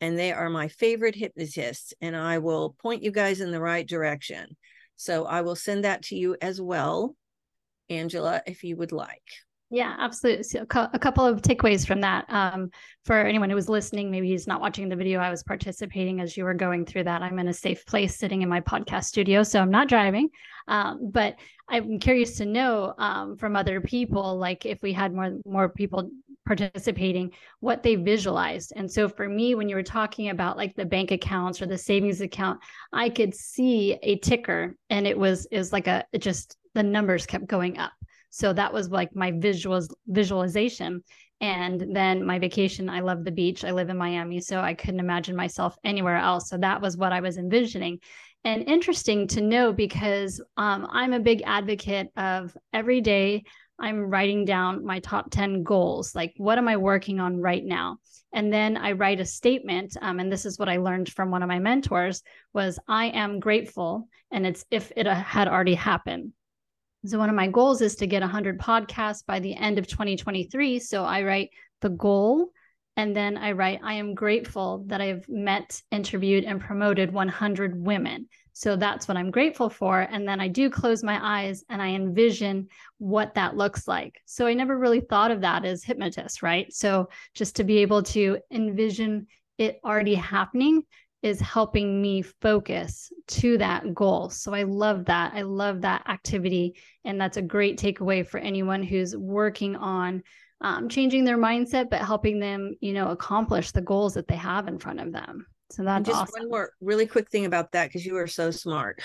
and 0.00 0.18
they 0.18 0.32
are 0.32 0.48
my 0.48 0.68
favorite 0.68 1.14
hypnotists 1.14 1.92
and 2.00 2.16
i 2.16 2.38
will 2.38 2.74
point 2.82 3.02
you 3.02 3.10
guys 3.10 3.42
in 3.42 3.50
the 3.50 3.60
right 3.60 3.86
direction 3.86 4.56
so 4.96 5.24
I 5.24 5.42
will 5.42 5.56
send 5.56 5.84
that 5.84 6.02
to 6.04 6.16
you 6.16 6.36
as 6.40 6.60
well. 6.60 7.16
Angela, 7.88 8.42
if 8.46 8.64
you 8.64 8.76
would 8.76 8.92
like. 8.92 9.22
Yeah, 9.68 9.96
absolutely. 9.98 10.44
So 10.44 10.60
a 10.60 10.98
couple 10.98 11.26
of 11.26 11.42
takeaways 11.42 11.84
from 11.84 12.00
that. 12.02 12.24
Um, 12.28 12.70
for 13.04 13.18
anyone 13.18 13.50
who 13.50 13.56
was 13.56 13.68
listening, 13.68 14.12
maybe 14.12 14.28
he's 14.28 14.46
not 14.46 14.60
watching 14.60 14.88
the 14.88 14.94
video. 14.94 15.18
I 15.18 15.28
was 15.28 15.42
participating 15.42 16.20
as 16.20 16.36
you 16.36 16.44
were 16.44 16.54
going 16.54 16.86
through 16.86 17.04
that. 17.04 17.20
I'm 17.22 17.40
in 17.40 17.48
a 17.48 17.52
safe 17.52 17.84
place 17.84 18.16
sitting 18.16 18.42
in 18.42 18.48
my 18.48 18.60
podcast 18.60 19.04
studio, 19.04 19.42
so 19.42 19.60
I'm 19.60 19.70
not 19.70 19.88
driving. 19.88 20.28
Um, 20.68 21.10
but 21.10 21.36
I'm 21.68 21.98
curious 21.98 22.36
to 22.36 22.44
know 22.46 22.94
um, 22.98 23.36
from 23.36 23.56
other 23.56 23.80
people, 23.80 24.38
like 24.38 24.66
if 24.66 24.82
we 24.82 24.92
had 24.92 25.12
more 25.12 25.32
more 25.44 25.68
people 25.68 26.10
participating, 26.46 27.32
what 27.58 27.82
they 27.82 27.96
visualized. 27.96 28.72
And 28.76 28.88
so 28.88 29.08
for 29.08 29.28
me, 29.28 29.56
when 29.56 29.68
you 29.68 29.74
were 29.74 29.82
talking 29.82 30.28
about 30.28 30.56
like 30.56 30.76
the 30.76 30.84
bank 30.86 31.10
accounts 31.10 31.60
or 31.60 31.66
the 31.66 31.76
savings 31.76 32.20
account, 32.20 32.60
I 32.92 33.08
could 33.08 33.34
see 33.34 33.98
a 34.00 34.16
ticker, 34.18 34.76
and 34.90 35.08
it 35.08 35.18
was 35.18 35.46
is 35.50 35.72
like 35.72 35.88
a 35.88 36.04
it 36.12 36.18
just 36.22 36.56
the 36.74 36.84
numbers 36.84 37.26
kept 37.26 37.46
going 37.48 37.78
up 37.78 37.92
so 38.36 38.52
that 38.52 38.70
was 38.70 38.90
like 38.90 39.16
my 39.16 39.32
visuals 39.32 39.88
visualization. 40.08 41.02
And 41.40 41.96
then 41.96 42.22
my 42.26 42.38
vacation, 42.38 42.90
I 42.90 43.00
love 43.00 43.24
the 43.24 43.30
beach. 43.30 43.64
I 43.64 43.70
live 43.70 43.88
in 43.88 43.96
Miami, 43.96 44.40
so 44.40 44.60
I 44.60 44.74
couldn't 44.74 45.00
imagine 45.00 45.34
myself 45.34 45.78
anywhere 45.84 46.18
else. 46.18 46.50
So 46.50 46.58
that 46.58 46.82
was 46.82 46.98
what 46.98 47.14
I 47.14 47.20
was 47.20 47.38
envisioning. 47.38 47.98
And 48.44 48.68
interesting 48.68 49.26
to 49.28 49.40
know 49.40 49.72
because 49.72 50.38
um, 50.58 50.86
I'm 50.90 51.14
a 51.14 51.18
big 51.18 51.44
advocate 51.46 52.08
of 52.14 52.54
every 52.74 53.00
day 53.00 53.44
I'm 53.78 54.00
writing 54.00 54.44
down 54.44 54.84
my 54.84 55.00
top 55.00 55.30
10 55.30 55.62
goals. 55.62 56.14
Like, 56.14 56.34
what 56.36 56.58
am 56.58 56.68
I 56.68 56.76
working 56.76 57.20
on 57.20 57.40
right 57.40 57.64
now? 57.64 57.96
And 58.34 58.52
then 58.52 58.76
I 58.76 58.92
write 58.92 59.20
a 59.20 59.24
statement. 59.24 59.96
Um, 60.02 60.20
and 60.20 60.30
this 60.30 60.44
is 60.44 60.58
what 60.58 60.68
I 60.68 60.76
learned 60.76 61.10
from 61.10 61.30
one 61.30 61.42
of 61.42 61.48
my 61.48 61.58
mentors 61.58 62.22
was 62.52 62.78
I 62.86 63.06
am 63.06 63.40
grateful. 63.40 64.08
And 64.30 64.46
it's 64.46 64.66
if 64.70 64.92
it 64.94 65.06
had 65.06 65.48
already 65.48 65.74
happened. 65.74 66.32
So 67.06 67.18
one 67.18 67.28
of 67.28 67.36
my 67.36 67.46
goals 67.46 67.80
is 67.80 67.94
to 67.96 68.06
get 68.06 68.22
100 68.22 68.58
podcasts 68.58 69.24
by 69.24 69.38
the 69.38 69.54
end 69.54 69.78
of 69.78 69.86
2023. 69.86 70.80
So 70.80 71.04
I 71.04 71.22
write 71.22 71.50
the 71.80 71.90
goal 71.90 72.50
and 72.96 73.14
then 73.14 73.36
I 73.36 73.52
write 73.52 73.80
I 73.82 73.94
am 73.94 74.14
grateful 74.14 74.84
that 74.86 75.00
I've 75.00 75.28
met, 75.28 75.80
interviewed 75.90 76.44
and 76.44 76.60
promoted 76.60 77.12
100 77.12 77.80
women. 77.80 78.28
So 78.54 78.74
that's 78.74 79.06
what 79.06 79.18
I'm 79.18 79.30
grateful 79.30 79.68
for 79.68 80.00
and 80.00 80.26
then 80.26 80.40
I 80.40 80.48
do 80.48 80.70
close 80.70 81.04
my 81.04 81.20
eyes 81.22 81.62
and 81.68 81.80
I 81.80 81.88
envision 81.88 82.68
what 82.98 83.34
that 83.34 83.56
looks 83.56 83.86
like. 83.86 84.20
So 84.24 84.46
I 84.46 84.54
never 84.54 84.76
really 84.76 85.00
thought 85.00 85.30
of 85.30 85.42
that 85.42 85.64
as 85.64 85.84
hypnotist, 85.84 86.42
right? 86.42 86.72
So 86.72 87.10
just 87.34 87.56
to 87.56 87.64
be 87.64 87.78
able 87.78 88.02
to 88.04 88.38
envision 88.50 89.26
it 89.58 89.78
already 89.84 90.14
happening 90.14 90.82
is 91.26 91.40
helping 91.40 92.00
me 92.00 92.22
focus 92.22 93.10
to 93.26 93.58
that 93.58 93.92
goal. 93.92 94.30
So 94.30 94.54
I 94.54 94.62
love 94.62 95.06
that. 95.06 95.32
I 95.34 95.42
love 95.42 95.80
that 95.80 96.08
activity. 96.08 96.76
And 97.04 97.20
that's 97.20 97.36
a 97.36 97.42
great 97.42 97.80
takeaway 97.80 98.24
for 98.24 98.38
anyone 98.38 98.82
who's 98.84 99.16
working 99.16 99.74
on 99.74 100.22
um, 100.60 100.88
changing 100.88 101.24
their 101.24 101.36
mindset, 101.36 101.90
but 101.90 102.00
helping 102.00 102.38
them, 102.38 102.76
you 102.80 102.92
know, 102.92 103.08
accomplish 103.08 103.72
the 103.72 103.80
goals 103.80 104.14
that 104.14 104.28
they 104.28 104.36
have 104.36 104.68
in 104.68 104.78
front 104.78 105.00
of 105.00 105.12
them. 105.12 105.44
So 105.72 105.82
that's 105.82 105.96
and 105.96 106.06
just 106.06 106.16
awesome. 106.16 106.42
one 106.42 106.48
more 106.48 106.70
really 106.80 107.06
quick 107.06 107.28
thing 107.28 107.44
about 107.44 107.72
that, 107.72 107.88
because 107.88 108.06
you 108.06 108.16
are 108.16 108.28
so 108.28 108.52
smart. 108.52 109.02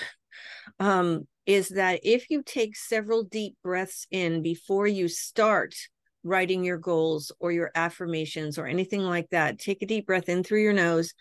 Um, 0.78 1.26
is 1.44 1.70
that 1.70 2.00
if 2.04 2.30
you 2.30 2.44
take 2.44 2.76
several 2.76 3.24
deep 3.24 3.56
breaths 3.64 4.06
in 4.12 4.42
before 4.42 4.86
you 4.86 5.08
start 5.08 5.74
writing 6.22 6.62
your 6.62 6.78
goals 6.78 7.32
or 7.40 7.50
your 7.50 7.72
affirmations 7.74 8.58
or 8.58 8.66
anything 8.66 9.00
like 9.00 9.28
that, 9.30 9.58
take 9.58 9.82
a 9.82 9.86
deep 9.86 10.06
breath 10.06 10.28
in 10.28 10.44
through 10.44 10.62
your 10.62 10.72
nose 10.72 11.12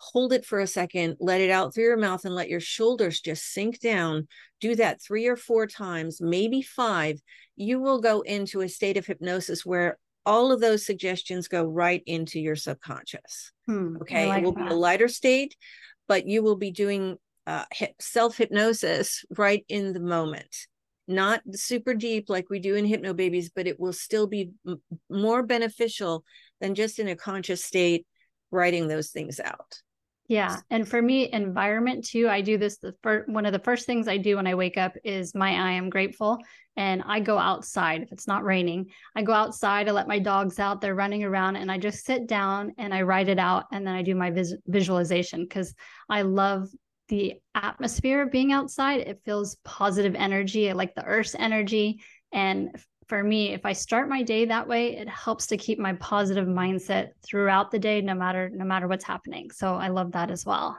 hold 0.00 0.32
it 0.32 0.46
for 0.46 0.60
a 0.60 0.66
second, 0.66 1.16
let 1.20 1.40
it 1.40 1.50
out 1.50 1.74
through 1.74 1.84
your 1.84 1.96
mouth, 1.96 2.24
and 2.24 2.34
let 2.34 2.48
your 2.48 2.60
shoulders 2.60 3.20
just 3.20 3.52
sink 3.52 3.80
down. 3.80 4.26
Do 4.60 4.74
that 4.76 5.02
three 5.02 5.26
or 5.26 5.36
four 5.36 5.66
times, 5.66 6.20
maybe 6.20 6.62
five. 6.62 7.20
You 7.56 7.80
will 7.80 8.00
go 8.00 8.22
into 8.22 8.62
a 8.62 8.68
state 8.68 8.96
of 8.96 9.06
hypnosis 9.06 9.64
where 9.64 9.98
all 10.24 10.52
of 10.52 10.60
those 10.60 10.84
suggestions 10.84 11.48
go 11.48 11.64
right 11.64 12.02
into 12.06 12.40
your 12.40 12.56
subconscious. 12.56 13.52
Hmm, 13.66 13.96
okay. 14.00 14.26
Like 14.26 14.42
it 14.42 14.44
will 14.44 14.52
that. 14.52 14.68
be 14.68 14.74
a 14.74 14.76
lighter 14.76 15.08
state, 15.08 15.54
but 16.08 16.26
you 16.26 16.42
will 16.42 16.56
be 16.56 16.70
doing 16.70 17.16
uh, 17.46 17.64
self 18.00 18.36
hypnosis 18.36 19.24
right 19.36 19.64
in 19.68 19.92
the 19.92 20.00
moment. 20.00 20.54
Not 21.08 21.42
super 21.52 21.92
deep 21.92 22.28
like 22.28 22.48
we 22.48 22.60
do 22.60 22.76
in 22.76 22.86
Hypnobabies, 22.86 23.50
but 23.54 23.66
it 23.66 23.80
will 23.80 23.92
still 23.92 24.28
be 24.28 24.52
more 25.10 25.42
beneficial 25.42 26.24
than 26.60 26.76
just 26.76 27.00
in 27.00 27.08
a 27.08 27.16
conscious 27.16 27.64
state 27.64 28.06
writing 28.52 28.86
those 28.86 29.10
things 29.10 29.40
out. 29.40 29.82
Yeah. 30.30 30.58
And 30.70 30.86
for 30.86 31.02
me, 31.02 31.28
environment 31.32 32.04
too, 32.04 32.28
I 32.28 32.40
do 32.40 32.56
this 32.56 32.78
the 32.78 32.94
first 33.02 33.28
one 33.28 33.46
of 33.46 33.52
the 33.52 33.58
first 33.58 33.84
things 33.84 34.06
I 34.06 34.16
do 34.16 34.36
when 34.36 34.46
I 34.46 34.54
wake 34.54 34.78
up 34.78 34.94
is 35.02 35.34
my 35.34 35.50
I 35.50 35.72
am 35.72 35.90
grateful. 35.90 36.38
And 36.76 37.02
I 37.04 37.18
go 37.18 37.36
outside 37.36 38.02
if 38.02 38.12
it's 38.12 38.28
not 38.28 38.44
raining. 38.44 38.90
I 39.16 39.22
go 39.22 39.32
outside, 39.32 39.88
I 39.88 39.90
let 39.90 40.06
my 40.06 40.20
dogs 40.20 40.60
out, 40.60 40.80
they're 40.80 40.94
running 40.94 41.24
around, 41.24 41.56
and 41.56 41.68
I 41.68 41.78
just 41.78 42.06
sit 42.06 42.28
down 42.28 42.74
and 42.78 42.94
I 42.94 43.02
write 43.02 43.28
it 43.28 43.40
out. 43.40 43.64
And 43.72 43.84
then 43.84 43.96
I 43.96 44.02
do 44.02 44.14
my 44.14 44.30
vis- 44.30 44.54
visualization 44.68 45.42
because 45.42 45.74
I 46.08 46.22
love 46.22 46.68
the 47.08 47.34
atmosphere 47.56 48.22
of 48.22 48.30
being 48.30 48.52
outside. 48.52 49.00
It 49.00 49.22
feels 49.24 49.56
positive 49.64 50.14
energy. 50.14 50.70
I 50.70 50.74
like 50.74 50.94
the 50.94 51.04
earth's 51.04 51.34
energy. 51.36 52.04
And 52.32 52.70
for 53.10 53.22
me, 53.22 53.52
if 53.52 53.66
I 53.66 53.74
start 53.74 54.08
my 54.08 54.22
day 54.22 54.46
that 54.46 54.68
way, 54.68 54.96
it 54.96 55.08
helps 55.08 55.48
to 55.48 55.56
keep 55.56 55.80
my 55.80 55.94
positive 55.94 56.46
mindset 56.46 57.08
throughout 57.22 57.72
the 57.72 57.78
day, 57.78 58.00
no 58.00 58.14
matter 58.14 58.48
no 58.48 58.64
matter 58.64 58.86
what's 58.86 59.04
happening. 59.04 59.50
So 59.50 59.74
I 59.74 59.88
love 59.88 60.12
that 60.12 60.30
as 60.30 60.46
well. 60.46 60.78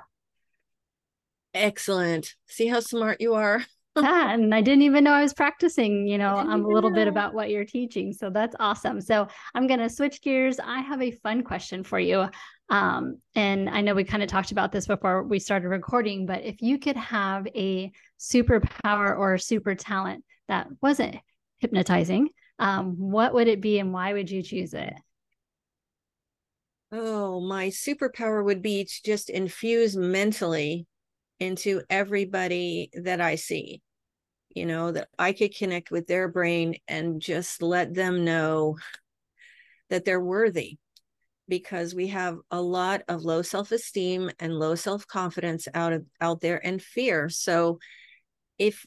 Excellent. 1.53 2.33
See 2.47 2.67
how 2.67 2.79
smart 2.79 3.19
you 3.19 3.33
are. 3.33 3.61
yeah, 3.97 4.33
and 4.33 4.55
I 4.55 4.61
didn't 4.61 4.83
even 4.83 5.03
know 5.03 5.11
I 5.11 5.21
was 5.21 5.33
practicing, 5.33 6.07
you 6.07 6.17
know, 6.17 6.37
um, 6.37 6.63
a 6.63 6.67
little 6.67 6.89
know. 6.89 6.95
bit 6.95 7.09
about 7.09 7.33
what 7.33 7.49
you're 7.49 7.65
teaching. 7.65 8.13
So 8.13 8.29
that's 8.29 8.55
awesome. 8.57 9.01
So 9.01 9.27
I'm 9.53 9.67
going 9.67 9.81
to 9.81 9.89
switch 9.89 10.21
gears. 10.21 10.57
I 10.57 10.79
have 10.79 11.01
a 11.01 11.11
fun 11.11 11.43
question 11.43 11.83
for 11.83 11.99
you. 11.99 12.29
Um, 12.69 13.17
and 13.35 13.69
I 13.69 13.81
know 13.81 13.93
we 13.93 14.05
kind 14.05 14.23
of 14.23 14.29
talked 14.29 14.53
about 14.53 14.71
this 14.71 14.87
before 14.87 15.23
we 15.23 15.39
started 15.39 15.67
recording, 15.67 16.25
but 16.25 16.45
if 16.45 16.61
you 16.61 16.79
could 16.79 16.95
have 16.95 17.45
a 17.47 17.91
superpower 18.17 19.17
or 19.17 19.33
a 19.33 19.39
super 19.39 19.75
talent 19.75 20.23
that 20.47 20.67
wasn't 20.81 21.17
hypnotizing, 21.61 22.29
um, 22.59 22.95
what 22.97 23.33
would 23.33 23.47
it 23.47 23.61
be 23.61 23.79
and 23.79 23.93
why 23.93 24.13
would 24.13 24.29
you 24.29 24.43
choose 24.43 24.73
it? 24.73 24.93
Oh, 26.91 27.39
my 27.39 27.67
superpower 27.67 28.43
would 28.43 28.61
be 28.61 28.83
to 28.83 29.03
just 29.05 29.29
infuse 29.29 29.95
mentally 29.95 30.85
into 31.39 31.81
everybody 31.89 32.89
that 32.93 33.21
I 33.21 33.35
see. 33.35 33.81
You 34.53 34.65
know, 34.65 34.91
that 34.91 35.07
I 35.17 35.31
could 35.31 35.55
connect 35.55 35.91
with 35.91 36.07
their 36.07 36.27
brain 36.27 36.75
and 36.89 37.21
just 37.21 37.61
let 37.61 37.93
them 37.93 38.25
know 38.25 38.77
that 39.89 40.03
they're 40.03 40.19
worthy 40.19 40.77
because 41.47 41.95
we 41.95 42.07
have 42.07 42.37
a 42.49 42.61
lot 42.61 43.03
of 43.07 43.23
low 43.23 43.41
self-esteem 43.41 44.29
and 44.39 44.59
low 44.59 44.75
self-confidence 44.75 45.69
out 45.73 45.93
of 45.93 46.05
out 46.19 46.41
there 46.41 46.65
and 46.65 46.81
fear. 46.81 47.29
So 47.29 47.79
if 48.57 48.85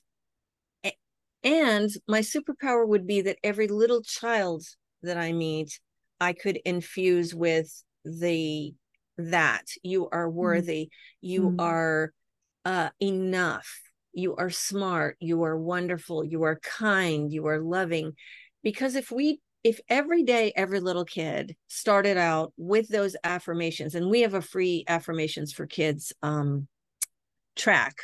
and 1.45 1.91
my 2.09 2.21
superpower 2.21 2.89
would 2.89 3.07
be 3.07 3.21
that 3.21 3.39
every 3.45 3.69
little 3.69 4.03
child 4.03 4.65
that 5.03 5.19
I 5.19 5.33
meet, 5.33 5.79
I 6.21 6.33
could 6.33 6.59
infuse 6.65 7.35
with 7.35 7.71
the 8.05 8.75
that 9.19 9.67
you 9.83 10.09
are 10.11 10.27
mm-hmm. 10.27 10.37
worthy, 10.37 10.85
mm-hmm. 10.85 11.27
you 11.27 11.57
are 11.59 12.13
uh, 12.65 12.89
enough, 13.01 13.81
you 14.13 14.35
are 14.37 14.51
smart, 14.51 15.17
you 15.21 15.43
are 15.45 15.59
wonderful, 15.59 16.25
you 16.25 16.43
are 16.45 16.59
kind, 16.61 17.31
you 17.31 17.47
are 17.47 17.61
loving. 17.61 18.15
Because 18.63 18.95
if 18.95 19.11
we 19.11 19.41
if 19.63 19.81
every 19.89 20.23
day 20.23 20.53
every 20.57 20.81
little 20.81 21.05
kid 21.05 21.57
started 21.69 22.17
out 22.17 22.53
with 22.57 22.89
those 22.89 23.17
affirmations 23.25 23.95
and 23.95 24.11
we 24.11 24.21
have 24.21 24.35
a 24.35 24.43
free 24.43 24.85
affirmations 24.89 25.53
for 25.53 25.67
kids 25.67 26.13
um 26.23 26.69
track 27.57 27.97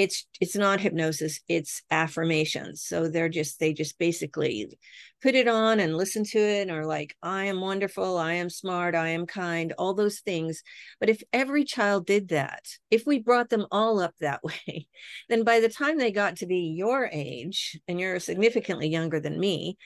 it's 0.00 0.26
it's 0.40 0.56
not 0.56 0.80
hypnosis 0.80 1.40
it's 1.46 1.82
affirmations. 1.90 2.82
So 2.82 3.08
they're 3.08 3.28
just 3.28 3.60
they 3.60 3.74
just 3.74 3.98
basically 3.98 4.78
put 5.22 5.34
it 5.34 5.46
on 5.46 5.78
and 5.78 5.94
listen 5.94 6.24
to 6.24 6.38
it 6.38 6.70
or 6.70 6.86
like 6.86 7.14
i 7.22 7.44
am 7.44 7.60
wonderful 7.60 8.16
i 8.16 8.32
am 8.32 8.48
smart 8.48 8.94
i 8.94 9.08
am 9.08 9.26
kind 9.26 9.74
all 9.76 9.92
those 9.92 10.20
things. 10.20 10.62
But 11.00 11.10
if 11.10 11.22
every 11.34 11.64
child 11.64 12.06
did 12.06 12.28
that 12.28 12.64
if 12.90 13.04
we 13.06 13.18
brought 13.18 13.50
them 13.50 13.66
all 13.70 14.00
up 14.00 14.14
that 14.20 14.42
way 14.44 14.86
then 15.28 15.44
by 15.44 15.60
the 15.60 15.68
time 15.68 15.98
they 15.98 16.12
got 16.12 16.36
to 16.36 16.46
be 16.46 16.74
your 16.74 17.06
age 17.12 17.78
and 17.86 18.00
you're 18.00 18.20
significantly 18.20 18.88
younger 18.88 19.20
than 19.20 19.38
me 19.38 19.76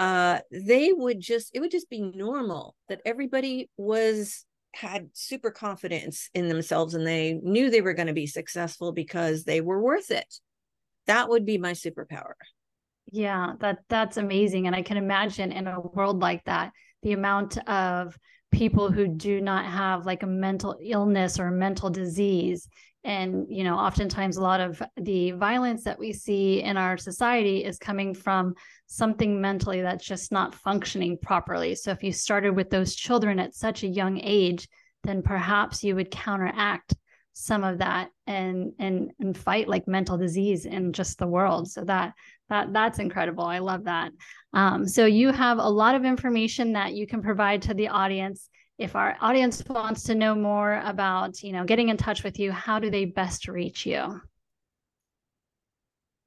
uh 0.00 0.40
they 0.50 0.92
would 0.92 1.20
just 1.20 1.50
it 1.54 1.60
would 1.60 1.70
just 1.70 1.88
be 1.88 2.00
normal 2.00 2.74
that 2.88 3.00
everybody 3.04 3.70
was 3.76 4.44
had 4.74 5.10
super 5.12 5.50
confidence 5.50 6.30
in 6.34 6.48
themselves 6.48 6.94
and 6.94 7.06
they 7.06 7.34
knew 7.42 7.70
they 7.70 7.80
were 7.80 7.94
going 7.94 8.06
to 8.06 8.12
be 8.12 8.26
successful 8.26 8.92
because 8.92 9.44
they 9.44 9.60
were 9.60 9.80
worth 9.80 10.10
it. 10.10 10.34
That 11.06 11.28
would 11.28 11.44
be 11.44 11.58
my 11.58 11.72
superpower. 11.72 12.34
Yeah, 13.10 13.54
that 13.60 13.80
that's 13.88 14.16
amazing 14.16 14.66
and 14.66 14.76
I 14.76 14.82
can 14.82 14.96
imagine 14.96 15.52
in 15.52 15.66
a 15.66 15.80
world 15.80 16.20
like 16.20 16.44
that 16.44 16.72
the 17.02 17.12
amount 17.12 17.58
of 17.68 18.16
people 18.50 18.90
who 18.90 19.08
do 19.08 19.40
not 19.40 19.64
have 19.66 20.06
like 20.06 20.22
a 20.22 20.26
mental 20.26 20.78
illness 20.80 21.40
or 21.40 21.50
mental 21.50 21.90
disease 21.90 22.68
and 23.04 23.46
you 23.48 23.64
know 23.64 23.76
oftentimes 23.76 24.36
a 24.36 24.42
lot 24.42 24.60
of 24.60 24.82
the 24.96 25.32
violence 25.32 25.84
that 25.84 25.98
we 25.98 26.12
see 26.12 26.62
in 26.62 26.76
our 26.76 26.96
society 26.96 27.64
is 27.64 27.78
coming 27.78 28.14
from 28.14 28.54
something 28.86 29.40
mentally 29.40 29.82
that's 29.82 30.04
just 30.04 30.30
not 30.32 30.54
functioning 30.54 31.18
properly. 31.18 31.74
So 31.74 31.90
if 31.90 32.02
you 32.02 32.12
started 32.12 32.54
with 32.54 32.70
those 32.70 32.94
children 32.94 33.38
at 33.38 33.54
such 33.54 33.82
a 33.82 33.88
young 33.88 34.20
age 34.20 34.68
then 35.04 35.22
perhaps 35.22 35.82
you 35.82 35.96
would 35.96 36.10
counteract 36.10 36.94
some 37.34 37.64
of 37.64 37.78
that 37.78 38.10
and 38.26 38.72
and 38.78 39.10
and 39.18 39.36
fight 39.36 39.66
like 39.66 39.88
mental 39.88 40.18
disease 40.18 40.66
in 40.66 40.92
just 40.92 41.18
the 41.18 41.26
world. 41.26 41.70
So 41.70 41.84
that 41.84 42.12
that 42.50 42.72
that's 42.72 42.98
incredible. 42.98 43.44
I 43.44 43.58
love 43.58 43.84
that. 43.84 44.12
Um, 44.52 44.86
so 44.86 45.06
you 45.06 45.32
have 45.32 45.58
a 45.58 45.68
lot 45.68 45.94
of 45.94 46.04
information 46.04 46.74
that 46.74 46.92
you 46.92 47.06
can 47.06 47.22
provide 47.22 47.62
to 47.62 47.74
the 47.74 47.88
audience 47.88 48.48
if 48.78 48.96
our 48.96 49.16
audience 49.20 49.62
wants 49.68 50.04
to 50.04 50.14
know 50.14 50.34
more 50.34 50.80
about 50.84 51.42
you 51.42 51.52
know 51.52 51.64
getting 51.64 51.88
in 51.88 51.96
touch 51.96 52.24
with 52.24 52.38
you 52.38 52.52
how 52.52 52.78
do 52.78 52.90
they 52.90 53.04
best 53.04 53.48
reach 53.48 53.86
you? 53.86 54.20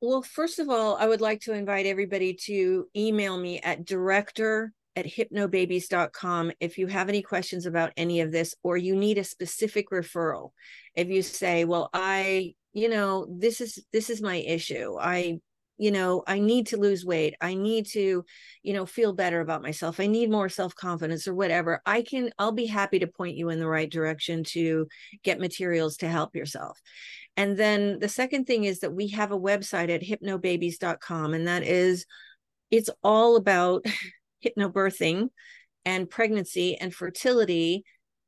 Well 0.01 0.21
first 0.21 0.59
of 0.59 0.69
all 0.69 0.95
i 0.97 1.07
would 1.07 1.21
like 1.21 1.41
to 1.41 1.53
invite 1.53 1.85
everybody 1.85 2.33
to 2.45 2.87
email 2.95 3.37
me 3.37 3.59
at 3.61 3.85
director 3.85 4.71
at 4.95 5.05
hypnobabies.com 5.05 6.51
if 6.59 6.77
you 6.77 6.87
have 6.87 7.09
any 7.09 7.21
questions 7.21 7.65
about 7.65 7.91
any 7.97 8.21
of 8.21 8.31
this 8.31 8.55
or 8.63 8.77
you 8.77 8.95
need 8.95 9.17
a 9.17 9.23
specific 9.23 9.89
referral. 9.89 10.51
If 10.93 11.09
you 11.09 11.21
say 11.21 11.65
well 11.65 11.89
i 11.93 12.53
you 12.73 12.89
know 12.89 13.25
this 13.29 13.61
is 13.61 13.83
this 13.91 14.09
is 14.09 14.21
my 14.21 14.35
issue. 14.35 14.97
I 14.99 15.39
you 15.77 15.91
know 15.91 16.23
i 16.27 16.39
need 16.39 16.67
to 16.67 16.77
lose 16.77 17.05
weight 17.05 17.35
i 17.41 17.53
need 17.53 17.85
to 17.85 18.23
you 18.63 18.73
know 18.73 18.85
feel 18.85 19.13
better 19.13 19.41
about 19.41 19.61
myself 19.61 19.99
i 19.99 20.07
need 20.07 20.31
more 20.31 20.47
self-confidence 20.47 21.27
or 21.27 21.33
whatever 21.33 21.81
i 21.85 22.01
can 22.01 22.31
i'll 22.39 22.51
be 22.51 22.65
happy 22.65 22.99
to 22.99 23.07
point 23.07 23.35
you 23.35 23.49
in 23.49 23.59
the 23.59 23.67
right 23.67 23.91
direction 23.91 24.43
to 24.43 24.87
get 25.23 25.39
materials 25.39 25.97
to 25.97 26.07
help 26.07 26.35
yourself. 26.35 26.81
And 27.37 27.57
then 27.57 27.99
the 27.99 28.09
second 28.09 28.45
thing 28.45 28.63
is 28.63 28.79
that 28.79 28.93
we 28.93 29.09
have 29.09 29.31
a 29.31 29.39
website 29.39 29.93
at 29.93 30.01
hypnobabies.com 30.01 31.33
and 31.33 31.47
that 31.47 31.63
is 31.63 32.05
it's 32.71 32.89
all 33.03 33.35
about 33.35 33.85
hypnobirthing 34.45 35.29
and 35.83 36.09
pregnancy 36.09 36.77
and 36.77 36.93
fertility 36.93 37.83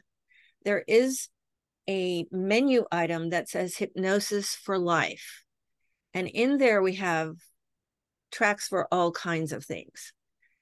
there 0.65 0.83
is 0.87 1.29
a 1.87 2.25
menu 2.31 2.85
item 2.91 3.29
that 3.29 3.47
says 3.47 3.77
hypnosis 3.77 4.55
for 4.55 4.77
life. 4.77 5.45
And 6.13 6.27
in 6.27 6.57
there 6.57 6.81
we 6.81 6.95
have 6.95 7.35
tracks 8.31 8.67
for 8.67 8.87
all 8.91 9.11
kinds 9.11 9.51
of 9.51 9.65
things. 9.65 10.13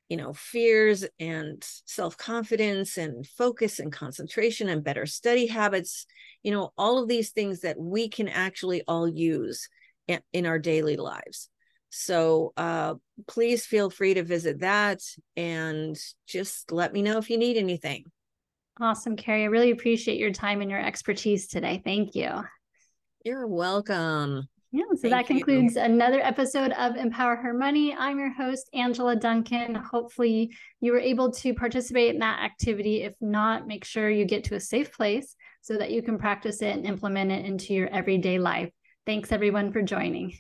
You 0.10 0.18
know, 0.18 0.34
fears 0.34 1.06
and 1.20 1.66
self-confidence 1.86 2.98
and 2.98 3.28
focus 3.28 3.80
and 3.80 3.92
concentration 3.92 4.70
and 4.70 4.84
better 4.84 5.06
study 5.06 5.48
habits, 5.48 6.06
you 6.44 6.52
know, 6.52 6.72
all 6.78 7.02
of 7.02 7.10
these 7.10 7.32
things 7.32 7.62
that 7.62 7.78
we 7.78 8.08
can 8.08 8.30
actually 8.30 8.84
all 8.88 9.08
use 9.08 9.68
in, 10.08 10.46
our 10.46 10.60
daily 10.60 10.96
lives. 10.96 11.50
So 11.90 12.54
uh, 12.58 12.96
please 13.28 13.66
feel 13.66 13.90
free 13.90 14.14
to 14.16 14.24
visit 14.24 14.60
that 14.60 15.00
and 15.36 15.98
just 16.28 16.72
let 16.72 16.94
me 16.94 17.02
know 17.02 17.18
if 17.18 17.30
you 17.30 17.38
need 17.38 17.58
anything. 17.58 18.06
Awesome, 18.80 19.16
Kerry. 19.16 19.44
I 19.44 19.46
really 19.46 19.72
appreciate 19.72 20.20
your 20.20 20.32
time 20.32 20.62
and 20.62 20.70
your 20.70 20.84
expertise 20.84 21.48
today. 21.48 21.82
Thank 21.84 22.14
you. 22.14 22.30
You're 23.24 23.48
welcome. 23.48 24.48
Yeah, 24.72 24.84
so 24.96 25.10
Thank 25.10 25.14
that 25.14 25.28
concludes 25.28 25.76
you. 25.76 25.82
another 25.82 26.20
episode 26.20 26.72
of 26.74 26.96
Empower 26.98 27.38
Her 27.38 27.54
Money. 27.54 27.96
I'm 27.98 28.20
your 28.20 28.34
host, 28.34 28.70
Angela 28.74 29.16
Duncan. 29.16 29.76
Hopefully, 29.76 30.56
you 30.82 30.92
were 30.92 31.00
able 31.00 31.32
to 31.32 31.54
participate 31.54 32.14
in 32.14 32.20
that 32.20 32.44
activity. 32.44 33.04
If 33.04 33.14
not, 33.22 33.66
make 33.66 33.86
sure 33.86 34.10
you 34.10 34.26
get 34.26 34.44
to 34.46 34.56
a 34.56 34.60
safe 34.60 34.92
place 34.92 35.36
so 35.62 35.78
that 35.78 35.92
you 35.92 36.04
can 36.04 36.18
practice 36.18 36.62
it 36.62 36.76
and 36.76 36.86
implement 36.86 37.32
it 37.32 37.46
into 37.46 37.74
your 37.74 37.88
everyday 37.88 38.40
life. 38.40 38.70
Thanks, 39.06 39.32
everyone, 39.32 39.72
for 39.72 39.82
joining. 39.82 40.38